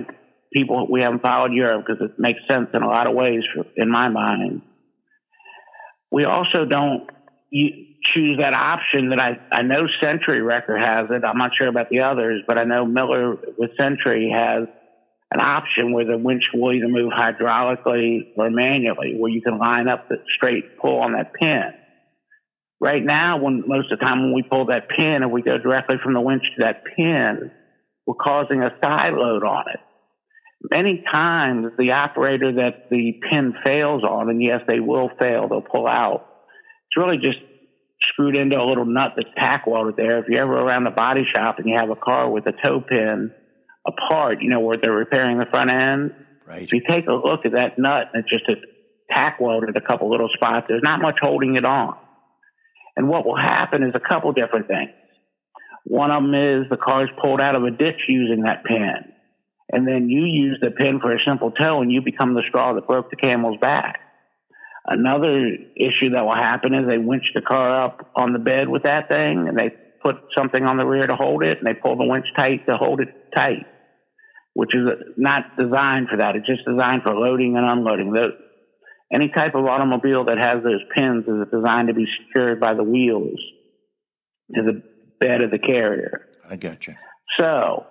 people 0.54 0.88
we 0.90 1.02
haven't 1.02 1.22
followed 1.22 1.54
Europe 1.54 1.86
because 1.86 2.02
it 2.02 2.20
makes 2.20 2.40
sense 2.50 2.70
in 2.74 2.82
a 2.82 2.88
lot 2.88 3.08
of 3.08 3.16
ways 3.16 3.44
for, 3.54 3.66
in 3.76 3.90
my 3.90 4.10
mind. 4.10 4.62
We 6.12 6.24
also 6.24 6.66
don't 6.66 7.10
choose 7.52 8.38
that 8.40 8.54
option 8.54 9.10
that 9.10 9.20
I, 9.20 9.56
I 9.56 9.62
know 9.64 9.88
Century 10.02 10.42
Wrecker 10.42 10.78
has 10.78 11.08
it. 11.10 11.24
I'm 11.26 11.38
not 11.38 11.52
sure 11.58 11.68
about 11.68 11.90
the 11.90 12.02
others, 12.02 12.44
but 12.48 12.58
I 12.58 12.64
know 12.64 12.86
Miller 12.86 13.36
with 13.58 13.72
Century 13.80 14.32
has 14.34 14.68
an 15.32 15.42
option 15.42 15.92
where 15.92 16.06
the 16.06 16.18
winch 16.18 16.44
will 16.54 16.74
either 16.74 16.88
move 16.88 17.12
hydraulically 17.12 18.32
or 18.38 18.50
manually, 18.50 19.16
where 19.18 19.32
you 19.32 19.42
can 19.42 19.58
line 19.58 19.90
up 19.90 20.08
the 20.08 20.18
straight 20.36 20.78
pull 20.80 21.00
on 21.00 21.14
that 21.14 21.34
pin. 21.34 21.74
Right 22.80 23.04
now, 23.04 23.38
when 23.38 23.64
most 23.66 23.92
of 23.92 24.00
the 24.00 24.06
time 24.06 24.22
when 24.22 24.34
we 24.34 24.44
pull 24.44 24.68
that 24.68 24.88
pin 24.88 25.24
and 25.24 25.32
we 25.32 25.42
go 25.42 25.58
directly 25.58 25.98
from 26.04 26.14
the 26.14 26.22
winch 26.22 26.44
to 26.58 26.66
that 26.66 26.84
pin, 26.96 27.52
we're 28.06 28.14
causing 28.14 28.62
a 28.62 28.70
side 28.84 29.14
load 29.14 29.44
on 29.44 29.66
it. 29.74 29.80
Many 30.72 31.04
times 31.12 31.68
the 31.78 31.92
operator 31.92 32.54
that 32.54 32.90
the 32.90 33.14
pin 33.32 33.54
fails 33.66 34.04
on, 34.04 34.30
and 34.30 34.42
yes, 34.42 34.62
they 34.68 34.80
will 34.80 35.10
fail, 35.20 35.48
they'll 35.48 35.62
pull 35.62 35.88
out. 35.88 36.26
It's 36.88 36.98
really 36.98 37.18
just 37.18 37.40
screwed 38.02 38.36
into 38.36 38.56
a 38.56 38.64
little 38.68 38.86
nut 38.86 39.14
that's 39.16 39.30
tack 39.38 39.66
welded 39.66 39.96
there. 39.98 40.20
If 40.20 40.26
you're 40.30 40.42
ever 40.42 40.60
around 40.60 40.84
the 40.84 40.92
body 40.92 41.24
shop 41.36 41.58
and 41.58 41.68
you 41.68 41.76
have 41.78 41.90
a 41.90 41.96
car 41.96 42.30
with 42.30 42.46
a 42.48 42.54
tow 42.64 42.80
pin 42.80 43.32
apart, 43.86 44.40
you 44.42 44.50
know, 44.50 44.60
where 44.60 44.78
they're 44.82 44.92
repairing 44.92 45.40
the 45.40 45.46
front 45.46 45.72
end. 45.72 46.12
Right. 46.46 46.64
If 46.64 46.74
you 46.74 46.82
take 46.88 47.08
a 47.08 47.14
look 47.14 47.46
at 47.46 47.54
that 47.54 47.78
nut 47.78 48.08
and 48.14 48.24
it's 48.24 48.30
just 48.30 48.48
a 48.50 48.56
tack 49.14 49.40
welded 49.40 49.76
a 49.76 49.82
couple 49.82 50.10
little 50.10 50.30
spots, 50.34 50.68
there's 50.70 50.84
not 50.84 51.02
much 51.02 51.18
holding 51.22 51.56
it 51.56 51.66
on. 51.66 51.96
And 52.98 53.08
what 53.08 53.26
will 53.26 53.38
happen 53.38 53.84
is 53.84 53.94
a 53.94 54.00
couple 54.00 54.34
different 54.34 54.68
things. 54.68 54.90
One 55.86 56.10
of 56.10 56.24
them 56.24 56.34
is 56.34 56.70
the 56.70 56.78
car 56.78 57.04
is 57.04 57.10
pulled 57.22 57.40
out 57.40 57.56
of 57.56 57.64
a 57.64 57.70
ditch 57.70 58.02
using 58.10 58.42
that 58.42 58.66
pin. 58.66 59.14
And 59.72 59.88
then 59.88 60.10
you 60.10 60.26
use 60.26 60.58
the 60.60 60.72
pin 60.72 61.00
for 61.00 61.14
a 61.14 61.20
simple 61.26 61.52
tow 61.52 61.82
and 61.82 61.92
you 61.92 62.02
become 62.02 62.34
the 62.34 62.42
straw 62.50 62.74
that 62.74 62.88
broke 62.88 63.12
the 63.12 63.16
camel's 63.16 63.60
back. 63.62 64.00
Another 64.86 65.46
issue 65.76 66.12
that 66.14 66.26
will 66.26 66.36
happen 66.36 66.74
is 66.74 66.88
they 66.88 66.98
winch 66.98 67.26
the 67.36 67.42
car 67.42 67.86
up 67.86 68.10
on 68.16 68.34
the 68.34 68.40
bed 68.40 68.68
with 68.68 68.84
that 68.84 69.10
thing 69.10 69.48
and 69.48 69.58
they 69.58 69.70
put 70.04 70.16
something 70.36 70.64
on 70.64 70.78
the 70.78 70.86
rear 70.86 71.06
to 71.06 71.16
hold 71.16 71.44
it 71.44 71.60
and 71.60 71.68
they 71.68 71.80
pull 71.80 71.98
the 71.98 72.08
winch 72.08 72.26
tight 72.36 72.66
to 72.66 72.78
hold 72.78 73.02
it 73.02 73.10
tight, 73.36 73.66
which 74.54 74.74
is 74.74 74.88
not 75.18 75.56
designed 75.56 76.08
for 76.10 76.18
that. 76.18 76.36
It's 76.36 76.48
just 76.48 76.66
designed 76.66 77.04
for 77.06 77.14
loading 77.14 77.58
and 77.58 77.66
unloading. 77.66 78.12
Any 79.14 79.30
type 79.30 79.56
of 79.56 79.66
automobile 79.66 80.26
that 80.26 80.38
has 80.38 80.64
those 80.64 80.82
pins 80.96 81.26
is 81.28 81.48
designed 81.52 81.88
to 81.88 81.94
be 81.94 82.06
secured 82.20 82.60
by 82.60 82.74
the 82.74 82.84
wheels 82.84 83.40
to 84.54 84.62
the 84.64 84.82
bed 85.20 85.42
of 85.42 85.52
the 85.52 85.60
carrier. 85.60 86.26
I 86.50 86.58
got 86.58 86.88
you. 86.88 86.96
So, 87.40 87.86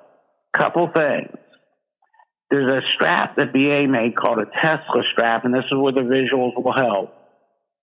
couple 0.57 0.91
things. 0.95 1.37
there's 2.51 2.83
a 2.83 2.87
strap 2.95 3.37
that 3.37 3.53
BA 3.53 3.87
made 3.89 4.17
called 4.17 4.39
a 4.39 4.47
Tesla 4.47 5.03
strap, 5.13 5.45
and 5.45 5.53
this 5.55 5.65
is 5.71 5.79
where 5.79 5.93
the 5.93 6.01
visuals 6.01 6.53
will 6.57 6.73
help. 6.73 7.13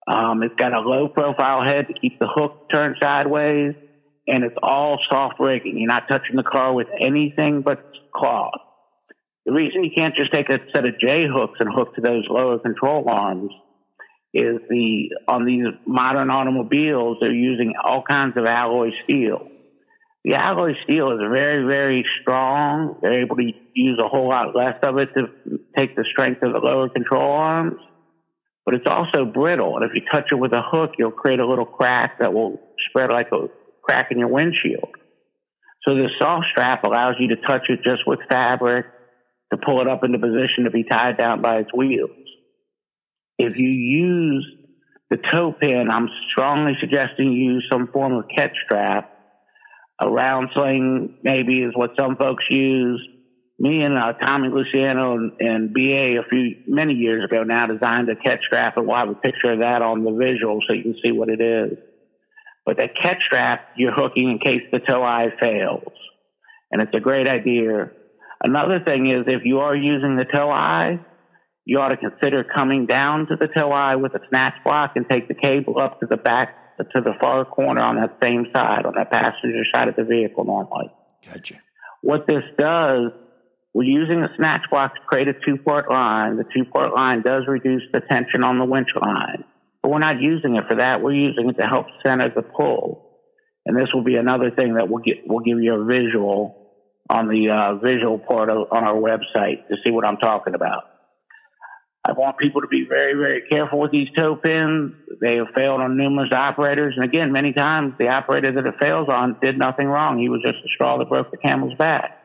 Um, 0.07 0.43
it's 0.43 0.55
got 0.55 0.73
a 0.73 0.79
low 0.79 1.07
profile 1.07 1.63
head 1.63 1.87
to 1.87 1.93
keep 1.93 2.19
the 2.19 2.27
hook 2.27 2.69
turned 2.71 2.95
sideways, 3.01 3.73
and 4.27 4.43
it's 4.43 4.55
all 4.61 4.97
soft 5.11 5.39
rigging. 5.39 5.77
You're 5.77 5.87
not 5.87 6.07
touching 6.09 6.35
the 6.35 6.43
car 6.43 6.73
with 6.73 6.87
anything 6.99 7.61
but 7.61 7.79
cloth. 8.13 8.51
The 9.45 9.51
reason 9.51 9.83
you 9.83 9.91
can't 9.95 10.15
just 10.15 10.31
take 10.31 10.49
a 10.49 10.59
set 10.73 10.85
of 10.85 10.99
J 10.99 11.25
hooks 11.27 11.59
and 11.59 11.69
hook 11.73 11.95
to 11.95 12.01
those 12.01 12.25
lower 12.29 12.59
control 12.59 13.05
arms 13.09 13.51
is 14.33 14.57
the 14.69 15.09
on 15.27 15.45
these 15.45 15.65
modern 15.85 16.31
automobiles 16.31 17.17
they're 17.19 17.31
using 17.31 17.73
all 17.81 18.03
kinds 18.07 18.35
of 18.37 18.45
alloy 18.45 18.89
steel. 19.03 19.47
The 20.23 20.35
alloy 20.35 20.71
steel 20.83 21.11
is 21.11 21.19
very, 21.19 21.67
very 21.67 22.05
strong. 22.21 22.97
They're 23.01 23.21
able 23.23 23.35
to 23.35 23.51
use 23.73 23.99
a 24.01 24.07
whole 24.07 24.29
lot 24.29 24.55
less 24.55 24.75
of 24.81 24.97
it 24.97 25.09
to 25.15 25.59
take 25.77 25.95
the 25.95 26.05
strength 26.09 26.41
of 26.43 26.53
the 26.53 26.59
lower 26.59 26.87
control 26.87 27.29
arms. 27.29 27.75
But 28.65 28.75
it's 28.75 28.87
also 28.87 29.25
brittle, 29.25 29.75
and 29.75 29.83
if 29.83 29.91
you 29.93 30.01
touch 30.09 30.29
it 30.31 30.35
with 30.35 30.53
a 30.53 30.61
hook, 30.65 30.91
you'll 30.97 31.11
create 31.11 31.41
a 31.41 31.45
little 31.45 31.65
crack 31.65 32.19
that 32.19 32.33
will 32.33 32.61
spread 32.87 33.09
like 33.09 33.27
a 33.33 33.47
crack 33.83 34.07
in 34.11 34.19
your 34.19 34.29
windshield. 34.29 34.95
So 35.85 35.95
the 35.95 36.07
soft 36.21 36.45
strap 36.51 36.85
allows 36.85 37.15
you 37.19 37.35
to 37.35 37.41
touch 37.45 37.63
it 37.67 37.81
just 37.83 38.07
with 38.07 38.19
fabric 38.29 38.85
to 39.53 39.65
pull 39.65 39.81
it 39.81 39.87
up 39.87 40.03
into 40.03 40.17
position 40.17 40.65
to 40.65 40.71
be 40.71 40.83
tied 40.83 41.17
down 41.17 41.41
by 41.41 41.57
its 41.57 41.69
wheels. 41.73 42.09
If 43.37 43.57
you 43.57 43.69
use 43.69 44.45
the 45.09 45.17
tow 45.31 45.51
pin, 45.51 45.89
I'm 45.91 46.09
strongly 46.31 46.73
suggesting 46.79 47.31
you 47.31 47.53
use 47.53 47.67
some 47.71 47.87
form 47.87 48.13
of 48.13 48.25
catch 48.35 48.55
strap. 48.65 49.11
A 50.01 50.09
round 50.09 50.49
sling 50.55 51.17
maybe 51.23 51.59
is 51.59 51.73
what 51.75 51.91
some 51.99 52.15
folks 52.15 52.43
use. 52.49 53.07
Me 53.59 53.83
and 53.83 53.95
uh, 53.95 54.13
Tommy 54.13 54.49
Luciano 54.49 55.13
and, 55.13 55.31
and, 55.39 55.73
BA 55.73 56.19
a 56.19 56.27
few 56.27 56.55
many 56.67 56.93
years 56.93 57.23
ago 57.23 57.43
now 57.43 57.67
designed 57.67 58.09
a 58.09 58.15
catch 58.15 58.43
strap, 58.47 58.77
and 58.77 58.87
we'll 58.87 58.97
have 58.97 59.09
a 59.09 59.13
picture 59.13 59.53
of 59.53 59.59
that 59.59 59.83
on 59.83 60.03
the 60.03 60.11
visual 60.11 60.59
so 60.67 60.73
you 60.73 60.81
can 60.81 60.95
see 61.05 61.11
what 61.11 61.29
it 61.29 61.39
is. 61.39 61.77
But 62.65 62.77
that 62.77 62.95
catch 63.01 63.21
strap 63.27 63.67
you're 63.77 63.93
hooking 63.93 64.31
in 64.31 64.39
case 64.39 64.63
the 64.71 64.79
tow 64.79 65.03
eye 65.03 65.27
fails, 65.39 65.93
and 66.71 66.81
it's 66.81 66.93
a 66.95 66.99
great 66.99 67.27
idea. 67.27 67.91
Another 68.43 68.79
thing 68.83 69.09
is 69.09 69.25
if 69.27 69.45
you 69.45 69.59
are 69.59 69.75
using 69.75 70.17
the 70.17 70.25
tow 70.25 70.49
eye, 70.49 70.99
you 71.65 71.79
ought 71.79 71.89
to 71.89 71.97
consider 71.97 72.43
coming 72.43 72.85
down 72.85 73.27
to 73.27 73.37
the 73.37 73.47
tow 73.47 73.71
eye 73.71 73.95
with 73.95 74.13
a 74.15 74.19
snatch 74.29 74.55
block 74.65 74.91
and 74.95 75.05
take 75.09 75.29
the 75.29 75.33
cable 75.33 75.79
up 75.79 76.01
to 76.01 76.05
the 76.09 76.17
back 76.17 76.57
to 76.77 77.01
the 77.01 77.13
far 77.21 77.45
corner 77.45 77.81
on 77.81 77.95
that 77.95 78.17
same 78.21 78.45
side, 78.53 78.85
on 78.85 78.93
that 78.97 79.11
passenger 79.11 79.63
side 79.73 79.87
of 79.87 79.95
the 79.95 80.03
vehicle 80.03 80.43
normally. 80.43 80.91
Gotcha. 81.25 81.55
What 82.01 82.27
this 82.27 82.43
does, 82.57 83.11
we're 83.73 83.83
using 83.83 84.23
a 84.23 84.29
snatch 84.35 84.63
block 84.69 84.95
to 84.95 85.01
create 85.07 85.27
a 85.29 85.33
two 85.33 85.57
part 85.63 85.89
line. 85.89 86.35
The 86.35 86.43
two 86.43 86.65
part 86.65 86.93
line 86.93 87.21
does 87.21 87.43
reduce 87.47 87.83
the 87.93 88.01
tension 88.01 88.43
on 88.43 88.59
the 88.59 88.65
winch 88.65 88.89
line, 89.05 89.45
but 89.81 89.91
we're 89.91 89.99
not 89.99 90.19
using 90.19 90.55
it 90.55 90.65
for 90.67 90.75
that. 90.77 91.01
We're 91.01 91.13
using 91.13 91.49
it 91.49 91.57
to 91.57 91.63
help 91.63 91.87
center 92.05 92.29
the 92.35 92.41
pull. 92.41 93.09
And 93.65 93.77
this 93.77 93.87
will 93.93 94.03
be 94.03 94.15
another 94.15 94.51
thing 94.51 94.73
that 94.73 94.89
we'll 94.89 95.01
get, 95.01 95.23
we'll 95.25 95.39
give 95.39 95.61
you 95.61 95.73
a 95.73 95.85
visual 95.85 96.62
on 97.09 97.27
the 97.27 97.49
uh, 97.49 97.75
visual 97.75 98.17
portal 98.17 98.67
on 98.71 98.83
our 98.83 98.95
website 98.95 99.67
to 99.67 99.75
see 99.83 99.91
what 99.91 100.05
I'm 100.05 100.17
talking 100.17 100.55
about. 100.55 100.83
I 102.05 102.11
want 102.11 102.37
people 102.37 102.61
to 102.61 102.67
be 102.67 102.85
very, 102.87 103.13
very 103.13 103.43
careful 103.49 103.79
with 103.79 103.91
these 103.91 104.09
tow 104.17 104.35
pins. 104.35 104.93
They 105.21 105.37
have 105.37 105.47
failed 105.55 105.79
on 105.79 105.95
numerous 105.95 106.31
operators. 106.33 106.95
And 106.97 107.05
again, 107.05 107.31
many 107.31 107.53
times 107.53 107.93
the 107.97 108.09
operator 108.09 108.51
that 108.51 108.65
it 108.65 108.75
fails 108.81 109.07
on 109.09 109.37
did 109.41 109.57
nothing 109.57 109.87
wrong. 109.87 110.19
He 110.19 110.27
was 110.27 110.41
just 110.41 110.57
a 110.65 110.67
straw 110.75 110.97
that 110.97 111.07
broke 111.07 111.31
the 111.31 111.37
camel's 111.37 111.75
back. 111.75 112.19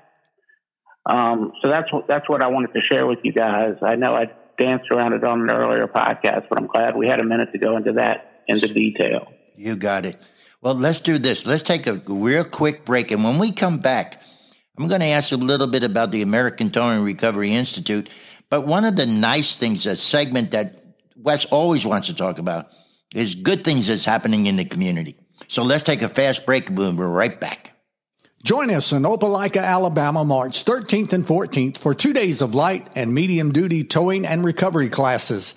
Um, 1.07 1.53
so 1.63 1.69
that's 1.69 1.93
what, 1.93 2.09
that's 2.09 2.29
what 2.29 2.43
I 2.43 2.49
wanted 2.49 2.73
to 2.75 2.81
share 2.91 3.07
with 3.07 3.21
you 3.23 3.33
guys. 3.33 3.77
I 3.81 3.95
know 3.95 4.15
I 4.15 4.33
danced 4.59 4.91
around 4.91 5.13
it 5.13 5.23
on 5.23 5.43
an 5.43 5.51
earlier 5.51 5.87
podcast, 5.87 6.49
but 6.51 6.59
I'm 6.59 6.67
glad 6.67 6.97
we 6.97 7.07
had 7.07 7.21
a 7.21 7.25
minute 7.25 7.53
to 7.53 7.59
go 7.59 7.77
into 7.77 7.93
that 7.93 8.43
into 8.49 8.67
detail. 8.67 9.33
You 9.55 9.77
got 9.77 10.05
it. 10.05 10.21
Well, 10.61 10.75
let's 10.75 10.99
do 10.99 11.19
this. 11.19 11.47
Let's 11.47 11.63
take 11.63 11.87
a 11.87 11.95
real 12.09 12.45
quick 12.45 12.85
break. 12.85 13.13
And 13.13 13.23
when 13.23 13.39
we 13.39 13.53
come 13.53 13.79
back, 13.79 14.21
I'm 14.79 14.89
going 14.89 15.01
to 15.01 15.07
ask 15.07 15.33
a 15.33 15.37
little 15.37 15.67
bit 15.67 15.83
about 15.83 16.13
the 16.13 16.23
American 16.23 16.71
Towing 16.71 17.03
Recovery 17.03 17.53
Institute 17.53 18.09
but 18.51 18.67
one 18.67 18.85
of 18.85 18.97
the 18.97 19.07
nice 19.07 19.55
things, 19.55 19.85
a 19.87 19.97
segment 19.97 20.53
that 20.53 20.83
Wes 21.17 21.45
always 21.47 21.85
wants 21.85 22.07
to 22.07 22.15
talk 22.15 22.39
about, 22.39 22.71
is 23.15 23.35
good 23.35 23.65
things 23.65 23.87
that's 23.87 24.05
happening 24.05 24.47
in 24.47 24.57
the 24.57 24.65
community. 24.65 25.17
So 25.49 25.63
let's 25.63 25.83
take 25.83 26.03
a 26.03 26.09
fast 26.09 26.47
break 26.47 26.69
we'll 26.71 26.93
be 26.93 27.03
right 27.03 27.39
back. 27.39 27.73
Join 28.45 28.71
us 28.71 28.93
in 28.93 29.03
Opelika, 29.03 29.63
Alabama, 29.63 30.25
March 30.25 30.65
13th 30.65 31.13
and 31.13 31.27
14th 31.27 31.77
for 31.77 31.95
two 31.95 32.13
days 32.13 32.41
of 32.41 32.55
light 32.55 32.89
and 32.95 33.13
medium 33.13 33.53
duty 33.53 33.85
towing 33.85 34.25
and 34.25 34.45
recovery 34.45 34.89
classes. 34.89 35.55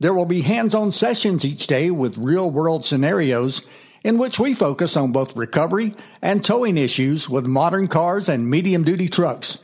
There 0.00 0.14
will 0.14 0.26
be 0.26 0.40
hands 0.40 0.74
on 0.74 0.90
sessions 0.90 1.44
each 1.44 1.66
day 1.66 1.90
with 1.90 2.18
real 2.18 2.50
world 2.50 2.84
scenarios 2.84 3.62
in 4.04 4.18
which 4.18 4.38
we 4.38 4.54
focus 4.54 4.96
on 4.96 5.10
both 5.10 5.36
recovery 5.36 5.94
and 6.22 6.44
towing 6.44 6.76
issues 6.76 7.28
with 7.28 7.46
modern 7.46 7.88
cars 7.88 8.28
and 8.28 8.48
medium 8.48 8.84
duty 8.84 9.08
trucks. 9.08 9.58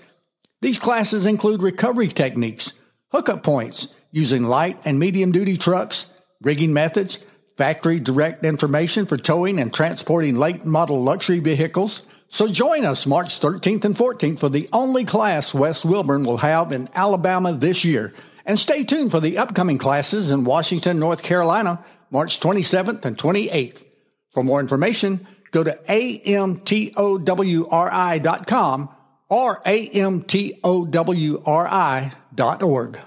These 0.62 0.78
classes 0.78 1.26
include 1.26 1.62
recovery 1.62 2.08
techniques, 2.08 2.72
hookup 3.12 3.42
points, 3.42 3.88
using 4.10 4.42
light 4.42 4.78
and 4.84 4.98
medium 4.98 5.30
duty 5.30 5.56
trucks, 5.56 6.06
rigging 6.40 6.72
methods, 6.72 7.18
factory 7.56 8.00
direct 8.00 8.44
information 8.44 9.04
for 9.04 9.18
towing 9.18 9.58
and 9.58 9.72
transporting 9.72 10.36
late 10.36 10.64
model 10.64 11.02
luxury 11.02 11.40
vehicles. 11.40 12.02
So 12.28 12.48
join 12.48 12.84
us 12.84 13.06
March 13.06 13.40
13th 13.40 13.84
and 13.84 13.94
14th 13.94 14.38
for 14.38 14.48
the 14.48 14.68
only 14.72 15.04
class 15.04 15.52
Wes 15.52 15.84
Wilburn 15.84 16.24
will 16.24 16.38
have 16.38 16.72
in 16.72 16.88
Alabama 16.94 17.52
this 17.52 17.84
year. 17.84 18.14
And 18.46 18.58
stay 18.58 18.84
tuned 18.84 19.10
for 19.10 19.20
the 19.20 19.36
upcoming 19.36 19.78
classes 19.78 20.30
in 20.30 20.44
Washington, 20.44 20.98
North 20.98 21.22
Carolina, 21.22 21.84
March 22.10 22.40
27th 22.40 23.04
and 23.04 23.18
28th. 23.18 23.84
For 24.30 24.44
more 24.44 24.60
information, 24.60 25.26
go 25.50 25.64
to 25.64 25.72
amtowri.com 25.88 26.88
or 29.28 29.60
amtowri 29.62 30.60
dot 32.34 32.62
org. 32.62 32.98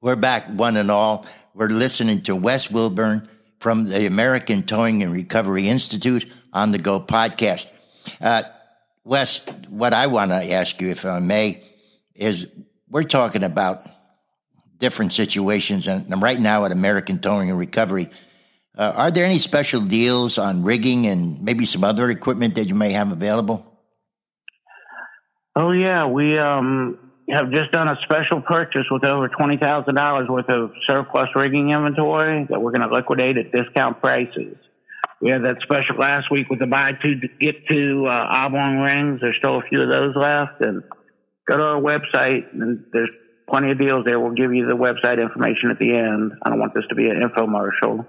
We're 0.00 0.16
back, 0.16 0.46
one 0.46 0.76
and 0.76 0.92
all. 0.92 1.26
We're 1.54 1.66
listening 1.68 2.22
to 2.22 2.36
Wes 2.36 2.70
Wilburn 2.70 3.28
from 3.58 3.84
the 3.84 4.06
American 4.06 4.62
Towing 4.62 5.02
and 5.02 5.12
Recovery 5.12 5.68
Institute 5.68 6.24
on 6.52 6.70
the 6.70 6.78
Go 6.78 7.00
podcast. 7.00 7.72
Uh, 8.20 8.44
Wes, 9.02 9.40
what 9.68 9.92
I 9.92 10.06
want 10.06 10.30
to 10.30 10.52
ask 10.52 10.80
you, 10.80 10.90
if 10.90 11.04
I 11.04 11.18
may, 11.18 11.64
is 12.14 12.46
we're 12.88 13.02
talking 13.02 13.42
about 13.42 13.82
different 14.78 15.12
situations, 15.12 15.88
and 15.88 16.22
right 16.22 16.38
now 16.38 16.64
at 16.64 16.70
American 16.70 17.18
Towing 17.18 17.50
and 17.50 17.58
Recovery, 17.58 18.08
uh, 18.78 18.92
are 18.94 19.10
there 19.10 19.26
any 19.26 19.38
special 19.38 19.80
deals 19.80 20.38
on 20.38 20.62
rigging 20.62 21.06
and 21.06 21.42
maybe 21.42 21.64
some 21.64 21.82
other 21.82 22.10
equipment 22.10 22.54
that 22.54 22.68
you 22.68 22.74
may 22.74 22.92
have 22.92 23.10
available? 23.10 23.66
Oh 25.56 25.72
yeah, 25.72 26.06
we 26.06 26.38
um, 26.38 26.98
have 27.28 27.50
just 27.50 27.72
done 27.72 27.88
a 27.88 27.96
special 28.04 28.40
purchase 28.40 28.86
with 28.90 29.04
over 29.04 29.28
twenty 29.28 29.56
thousand 29.56 29.96
dollars 29.96 30.28
worth 30.28 30.48
of 30.48 30.70
surplus 30.88 31.28
rigging 31.34 31.70
inventory 31.70 32.46
that 32.48 32.60
we're 32.60 32.70
going 32.70 32.88
to 32.88 32.94
liquidate 32.94 33.36
at 33.36 33.50
discount 33.50 34.00
prices. 34.00 34.56
We 35.20 35.30
had 35.30 35.42
that 35.42 35.56
special 35.62 35.96
last 35.98 36.30
week 36.30 36.48
with 36.48 36.60
the 36.60 36.66
buy 36.66 36.92
two 37.02 37.20
get 37.40 37.66
two 37.68 38.06
uh, 38.06 38.10
oblong 38.30 38.78
rings. 38.78 39.20
There's 39.20 39.36
still 39.38 39.58
a 39.58 39.62
few 39.68 39.82
of 39.82 39.88
those 39.88 40.14
left, 40.14 40.60
and 40.60 40.84
go 41.50 41.56
to 41.56 41.62
our 41.62 41.80
website 41.80 42.52
and 42.52 42.84
there's 42.92 43.10
plenty 43.50 43.72
of 43.72 43.78
deals 43.78 44.04
there. 44.04 44.20
We'll 44.20 44.34
give 44.34 44.54
you 44.54 44.66
the 44.66 44.76
website 44.76 45.20
information 45.20 45.70
at 45.70 45.78
the 45.78 45.90
end. 45.96 46.32
I 46.42 46.50
don't 46.50 46.60
want 46.60 46.74
this 46.74 46.84
to 46.90 46.94
be 46.94 47.08
an 47.08 47.18
infomercial, 47.18 48.06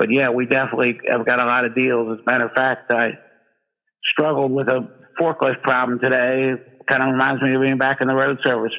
but 0.00 0.08
yeah, 0.10 0.30
we 0.30 0.46
definitely 0.46 0.98
have 1.12 1.26
got 1.26 1.38
a 1.38 1.44
lot 1.44 1.66
of 1.66 1.74
deals. 1.74 2.16
As 2.16 2.24
a 2.26 2.30
matter 2.30 2.46
of 2.46 2.52
fact, 2.56 2.90
I 2.90 3.20
struggled 4.16 4.50
with 4.50 4.66
a 4.68 4.88
forklift 5.20 5.60
problem 5.62 5.98
today 6.00 6.54
kind 6.88 7.02
of 7.02 7.12
reminds 7.12 7.42
me 7.42 7.54
of 7.54 7.60
being 7.60 7.76
back 7.76 8.00
in 8.00 8.08
the 8.08 8.14
road 8.14 8.38
service 8.42 8.72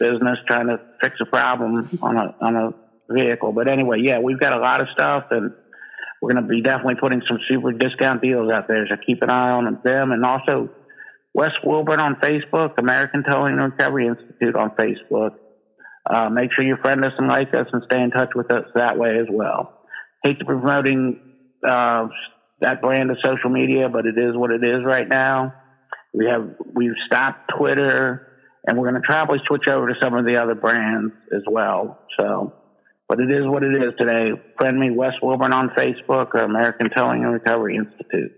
business, 0.00 0.38
trying 0.48 0.68
to 0.68 0.80
fix 1.02 1.16
a 1.20 1.26
problem 1.26 1.86
on 2.02 2.16
a 2.16 2.34
on 2.40 2.56
a 2.56 3.12
vehicle. 3.12 3.52
But 3.52 3.68
anyway, 3.68 3.98
yeah, 4.02 4.18
we've 4.20 4.40
got 4.40 4.54
a 4.54 4.58
lot 4.58 4.80
of 4.80 4.88
stuff, 4.92 5.24
and 5.30 5.52
we're 6.22 6.32
going 6.32 6.42
to 6.42 6.48
be 6.48 6.62
definitely 6.62 6.96
putting 6.98 7.20
some 7.28 7.38
super 7.46 7.72
discount 7.72 8.22
deals 8.22 8.50
out 8.50 8.66
there. 8.66 8.86
So 8.88 8.96
keep 9.06 9.22
an 9.22 9.28
eye 9.28 9.50
on 9.50 9.78
them, 9.84 10.12
and 10.12 10.24
also 10.24 10.70
Wes 11.34 11.52
Wilburn 11.62 12.00
on 12.00 12.16
Facebook, 12.16 12.78
American 12.78 13.22
Towing 13.22 13.58
and 13.58 13.72
Recovery 13.72 14.06
Institute 14.08 14.56
on 14.56 14.70
Facebook. 14.70 15.36
Uh, 16.08 16.30
make 16.30 16.50
sure 16.52 16.64
you 16.64 16.76
friend 16.82 17.04
us 17.04 17.12
and 17.18 17.28
like 17.28 17.54
us, 17.54 17.66
and 17.70 17.82
stay 17.84 18.00
in 18.00 18.10
touch 18.10 18.30
with 18.34 18.50
us 18.50 18.64
that 18.74 18.98
way 18.98 19.18
as 19.20 19.26
well. 19.30 19.83
Hate 20.24 20.38
to 20.38 20.44
be 20.44 20.52
promoting 20.52 21.20
uh, 21.66 22.08
that 22.60 22.80
brand 22.80 23.10
of 23.10 23.18
social 23.24 23.50
media, 23.50 23.88
but 23.88 24.06
it 24.06 24.18
is 24.18 24.34
what 24.34 24.50
it 24.50 24.64
is 24.64 24.84
right 24.84 25.08
now. 25.08 25.54
We 26.14 26.26
have 26.26 26.54
we've 26.74 26.96
stopped 27.06 27.52
Twitter, 27.58 28.26
and 28.66 28.78
we're 28.78 28.90
going 28.90 29.00
to 29.00 29.06
probably 29.06 29.38
switch 29.46 29.68
over 29.70 29.88
to 29.88 29.94
some 30.02 30.14
of 30.14 30.24
the 30.24 30.36
other 30.36 30.54
brands 30.54 31.12
as 31.34 31.42
well. 31.46 32.00
So, 32.18 32.54
but 33.08 33.20
it 33.20 33.30
is 33.30 33.44
what 33.44 33.62
it 33.62 33.74
is 33.74 33.92
today. 33.98 34.30
Friend 34.58 34.78
me, 34.78 34.90
Wes 34.90 35.12
Wilburn 35.22 35.52
on 35.52 35.70
Facebook 35.70 36.28
or 36.34 36.40
American 36.40 36.88
Towing 36.96 37.24
and 37.24 37.32
Recovery 37.32 37.76
Institute. 37.76 38.32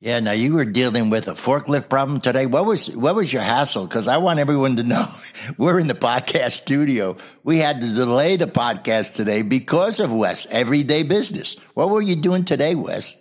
Yeah, 0.00 0.20
now 0.20 0.30
you 0.30 0.54
were 0.54 0.64
dealing 0.64 1.10
with 1.10 1.26
a 1.26 1.32
forklift 1.32 1.88
problem 1.88 2.20
today. 2.20 2.46
What 2.46 2.64
was 2.66 2.94
what 2.94 3.16
was 3.16 3.32
your 3.32 3.42
hassle? 3.42 3.84
Because 3.84 4.06
I 4.06 4.18
want 4.18 4.38
everyone 4.38 4.76
to 4.76 4.84
know 4.84 5.08
we're 5.58 5.80
in 5.80 5.88
the 5.88 5.94
podcast 5.94 6.52
studio. 6.52 7.16
We 7.42 7.58
had 7.58 7.80
to 7.80 7.92
delay 7.92 8.36
the 8.36 8.46
podcast 8.46 9.16
today 9.16 9.42
because 9.42 9.98
of 9.98 10.12
Wes' 10.12 10.46
everyday 10.52 11.02
business. 11.02 11.56
What 11.74 11.90
were 11.90 12.00
you 12.00 12.14
doing 12.14 12.44
today, 12.44 12.76
Wes? 12.76 13.20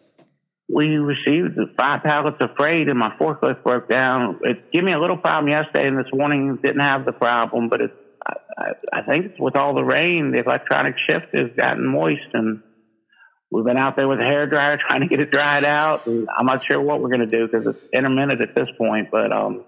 We 0.72 0.98
received 0.98 1.58
five 1.80 2.04
pallets 2.04 2.38
of 2.42 2.52
freight, 2.56 2.90
and 2.90 3.00
my 3.00 3.16
forklift 3.20 3.63
broke 3.63 3.90
down. 3.90 4.40
It 4.44 4.72
gave 4.72 4.84
me 4.84 4.94
a 4.94 5.00
little 5.00 5.18
problem 5.18 5.48
yesterday, 5.48 5.88
and 5.88 5.98
this 5.98 6.13
morning 6.13 6.60
didn't 6.62 6.82
have 6.82 7.06
the 7.06 7.12
problem. 7.12 7.70
But 7.70 7.82
it, 7.82 7.92
I, 8.56 8.74
I 8.94 9.02
think 9.02 9.26
it's 9.32 9.40
with 9.40 9.56
all 9.56 9.74
the 9.74 9.84
rain, 9.84 10.32
the 10.32 10.44
electronic 10.46 10.94
shift 11.10 11.34
has 11.34 11.50
gotten 11.58 11.88
moist, 11.88 12.30
and 12.34 12.62
We've 13.51 13.63
been 13.63 13.77
out 13.77 13.95
there 13.95 14.07
with 14.07 14.19
a 14.19 14.23
hair 14.23 14.45
dryer 14.47 14.77
trying 14.88 15.01
to 15.01 15.07
get 15.07 15.19
it 15.19 15.31
dried 15.31 15.63
out. 15.63 16.07
And 16.07 16.27
I'm 16.38 16.45
not 16.45 16.65
sure 16.65 16.81
what 16.81 17.01
we're 17.01 17.10
going 17.10 17.27
to 17.27 17.38
do 17.38 17.47
because 17.47 17.67
it's 17.67 17.83
intermittent 17.93 18.41
at 18.41 18.55
this 18.55 18.67
point. 18.77 19.10
But 19.12 19.31
um, 19.31 19.63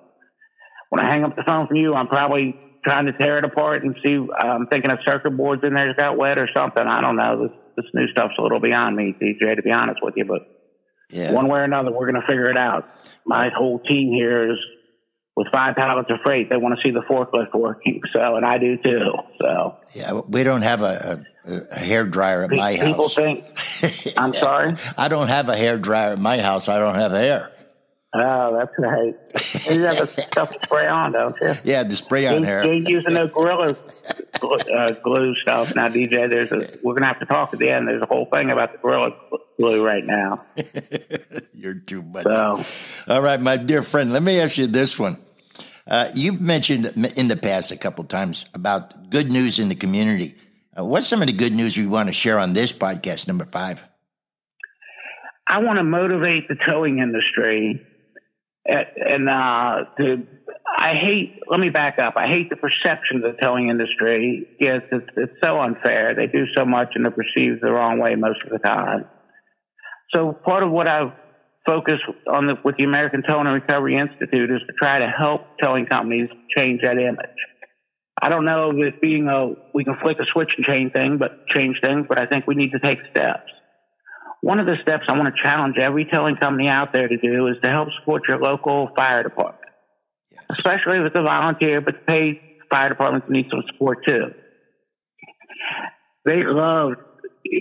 when 0.90 1.06
I 1.06 1.10
hang 1.10 1.24
up 1.24 1.36
the 1.36 1.44
phone 1.44 1.68
from 1.68 1.78
you, 1.78 1.94
I'm 1.94 2.08
probably 2.08 2.60
trying 2.84 3.06
to 3.06 3.14
tear 3.14 3.38
it 3.38 3.46
apart 3.46 3.84
and 3.84 3.96
see. 4.04 4.18
I'm 4.40 4.68
thinking 4.68 4.92
of 4.92 5.00
circuit 5.06 5.36
boards 5.36 5.64
in 5.64 5.74
there 5.74 5.88
that 5.88 5.98
got 5.98 6.18
wet 6.18 6.38
or 6.38 6.50
something. 6.54 6.86
I 6.86 7.02
don't 7.02 7.16
know. 7.16 7.48
This, 7.48 7.58
this 7.78 7.86
new 7.94 8.08
stuff's 8.08 8.36
a 8.38 8.42
little 8.42 8.60
beyond 8.60 8.96
me, 8.96 9.16
DJ, 9.20 9.56
to 9.56 9.62
be 9.62 9.72
honest 9.72 10.00
with 10.02 10.16
you. 10.18 10.26
But 10.26 10.42
yeah. 11.10 11.34
one 11.34 11.48
way 11.48 11.60
or 11.60 11.64
another, 11.64 11.92
we're 11.92 12.10
going 12.12 12.22
to 12.22 12.28
figure 12.28 12.50
it 12.50 12.58
out. 12.58 12.90
My 13.26 13.50
whole 13.56 13.80
team 13.80 14.14
here 14.14 14.52
is 14.52 14.58
with 15.36 15.48
five 15.54 15.76
pallets 15.76 16.10
of 16.12 16.18
freight. 16.24 16.50
They 16.50 16.58
want 16.58 16.78
to 16.78 16.82
see 16.84 16.92
the 16.94 17.02
forklift 17.02 17.58
working. 17.58 18.02
So, 18.12 18.36
and 18.36 18.46
I 18.46 18.58
do 18.58 18.76
too. 18.78 19.12
So, 19.42 19.78
yeah, 19.94 20.14
we 20.28 20.44
don't 20.44 20.64
have 20.64 20.82
a, 20.82 21.24
a, 21.39 21.39
a 21.50 21.80
hair 21.80 22.06
dryer 22.06 22.44
at 22.44 22.52
my 22.52 22.76
People 22.76 22.94
house. 22.94 23.16
People 23.16 23.42
think, 23.44 24.14
I'm 24.18 24.34
sorry? 24.34 24.74
I 24.98 25.08
don't 25.08 25.28
have 25.28 25.50
a 25.50 25.56
hair 25.56 25.78
dryer 25.78 26.14
at 26.14 26.20
my 26.20 26.40
house. 26.40 26.70
I 26.70 26.80
don't 26.80 26.96
have 26.96 27.12
hair. 27.12 27.52
Oh, 28.12 28.58
that's 28.58 28.72
right. 28.80 29.16
You 29.70 29.82
have 29.84 30.00
the 30.00 30.08
stuff 30.32 30.52
to 30.52 30.60
spray 30.64 30.88
on, 30.88 31.12
don't 31.12 31.36
you? 31.40 31.54
Yeah, 31.64 31.84
the 31.84 31.96
spray 31.96 32.26
on 32.26 32.42
hair. 32.42 32.64
Ain't 32.64 32.90
using 32.90 33.14
no 33.14 33.28
gorilla 33.28 33.76
uh, 34.42 34.92
glue 35.04 35.36
stuff 35.36 35.76
now, 35.76 35.88
DJ. 35.90 36.28
There's 36.28 36.52
a. 36.52 36.68
We're 36.84 36.96
gonna 36.96 37.06
have 37.06 37.20
to 37.20 37.28
talk 37.28 37.54
at 37.54 37.60
the 37.60 37.70
end. 37.70 37.88
There's 37.88 38.02
a 38.02 38.08
whole 38.08 38.26
thing 38.26 38.50
about 38.50 38.72
the 38.72 38.80
gorilla 38.80 39.12
glue 39.60 39.86
right 39.86 40.04
now. 40.04 40.44
You're 41.54 41.76
too 41.76 42.02
much. 42.02 42.24
So, 42.24 42.66
all 43.08 43.22
right, 43.22 43.40
my 43.40 43.58
dear 43.58 43.84
friend. 43.84 44.12
Let 44.12 44.24
me 44.24 44.40
ask 44.40 44.58
you 44.58 44.66
this 44.66 44.98
one. 44.98 45.20
Uh, 45.86 46.10
you've 46.16 46.42
mentioned 46.42 46.88
in 47.16 47.28
the 47.28 47.38
past 47.38 47.72
a 47.72 47.78
couple 47.78 48.04
times 48.06 48.46
about 48.56 49.12
good 49.12 49.30
news 49.32 49.60
in 49.60 49.70
the 49.70 49.76
community. 49.76 50.36
Uh, 50.80 50.86
what's 50.86 51.08
some 51.08 51.22
of 51.22 51.28
the 51.28 51.34
good 51.34 51.54
news 51.54 51.78
we 51.78 51.88
want 51.88 52.08
to 52.08 52.14
share 52.14 52.40
on 52.40 52.54
this 52.54 52.72
podcast, 52.72 53.28
number 53.28 53.46
five? 53.46 53.88
I 55.48 55.60
want 55.60 55.78
to 55.78 55.84
motivate 55.84 56.48
the 56.48 56.56
towing 56.56 57.00
industry, 57.00 57.82
and 58.66 59.28
uh, 59.28 59.90
to, 59.98 60.28
I 60.78 60.94
hate. 60.94 61.40
Let 61.50 61.60
me 61.60 61.70
back 61.70 61.98
up. 62.00 62.14
I 62.16 62.28
hate 62.28 62.50
the 62.50 62.56
perception 62.56 63.18
of 63.18 63.24
the 63.24 63.42
towing 63.42 63.70
industry. 63.70 64.48
Yes, 64.60 64.82
it's 64.92 65.10
it's 65.18 65.34
so 65.44 65.60
unfair. 65.60 66.14
They 66.16 66.28
do 66.28 66.46
so 66.56 66.66
much, 66.66 66.90
and 66.96 67.04
they're 67.04 67.12
perceived 67.12 67.62
the 67.62 67.72
wrong 67.72 68.00
way 68.00 68.16
most 68.16 68.40
of 68.46 68.52
the 68.52 68.60
time. 68.60 69.06
So 70.14 70.32
part 70.32 70.64
of 70.64 70.72
what 70.72 70.88
I've 70.88 71.12
focus 71.68 72.00
on 72.34 72.48
the, 72.48 72.56
with 72.64 72.78
the 72.78 72.84
American 72.84 73.22
Towing 73.28 73.46
and 73.46 73.54
Recovery 73.54 73.98
Institute 73.98 74.50
is 74.50 74.62
to 74.66 74.74
try 74.82 75.00
to 75.00 75.08
help 75.08 75.42
towing 75.62 75.86
companies 75.86 76.30
change 76.58 76.82
that 76.84 76.98
image. 76.98 77.38
I 78.22 78.30
don't 78.30 78.46
know 78.46 78.72
if 78.72 78.96
it 78.96 79.02
being 79.02 79.28
a 79.28 79.54
we 79.74 79.86
can 79.86 79.96
flick 80.02 80.18
a 80.20 80.26
switch 80.32 80.50
and 80.58 80.66
change 80.66 80.94
things, 80.94 81.20
but 81.20 81.48
change 81.48 81.78
things, 81.82 82.06
but 82.08 82.20
I 82.20 82.26
think 82.26 82.48
we 82.48 82.56
need 82.56 82.72
to 82.72 82.80
take 82.80 83.00
steps. 83.12 83.50
One 84.42 84.60
of 84.60 84.66
the 84.66 84.76
steps 84.82 85.04
I 85.10 85.18
want 85.18 85.34
to 85.34 85.42
challenge 85.42 85.76
every 85.78 86.06
towing 86.06 86.36
company 86.36 86.68
out 86.68 86.94
there 86.94 87.08
to 87.08 87.18
do 87.18 87.48
is 87.48 87.58
to 87.64 87.70
help 87.70 87.90
support 88.00 88.24
your 88.28 88.40
local 88.40 88.90
fire 88.96 89.24
department, 89.24 89.72
yes. 90.32 90.44
especially 90.50 91.00
if 91.00 91.08
it's 91.08 91.16
a 91.16 91.24
volunteer, 91.24 91.82
but 91.82 91.96
the 91.96 92.12
paid 92.12 92.42
fire 92.70 92.90
departments 92.90 93.28
need 93.30 93.48
some 93.50 93.64
support 93.72 94.06
too. 94.06 94.34
They 96.26 96.44
love 96.44 96.94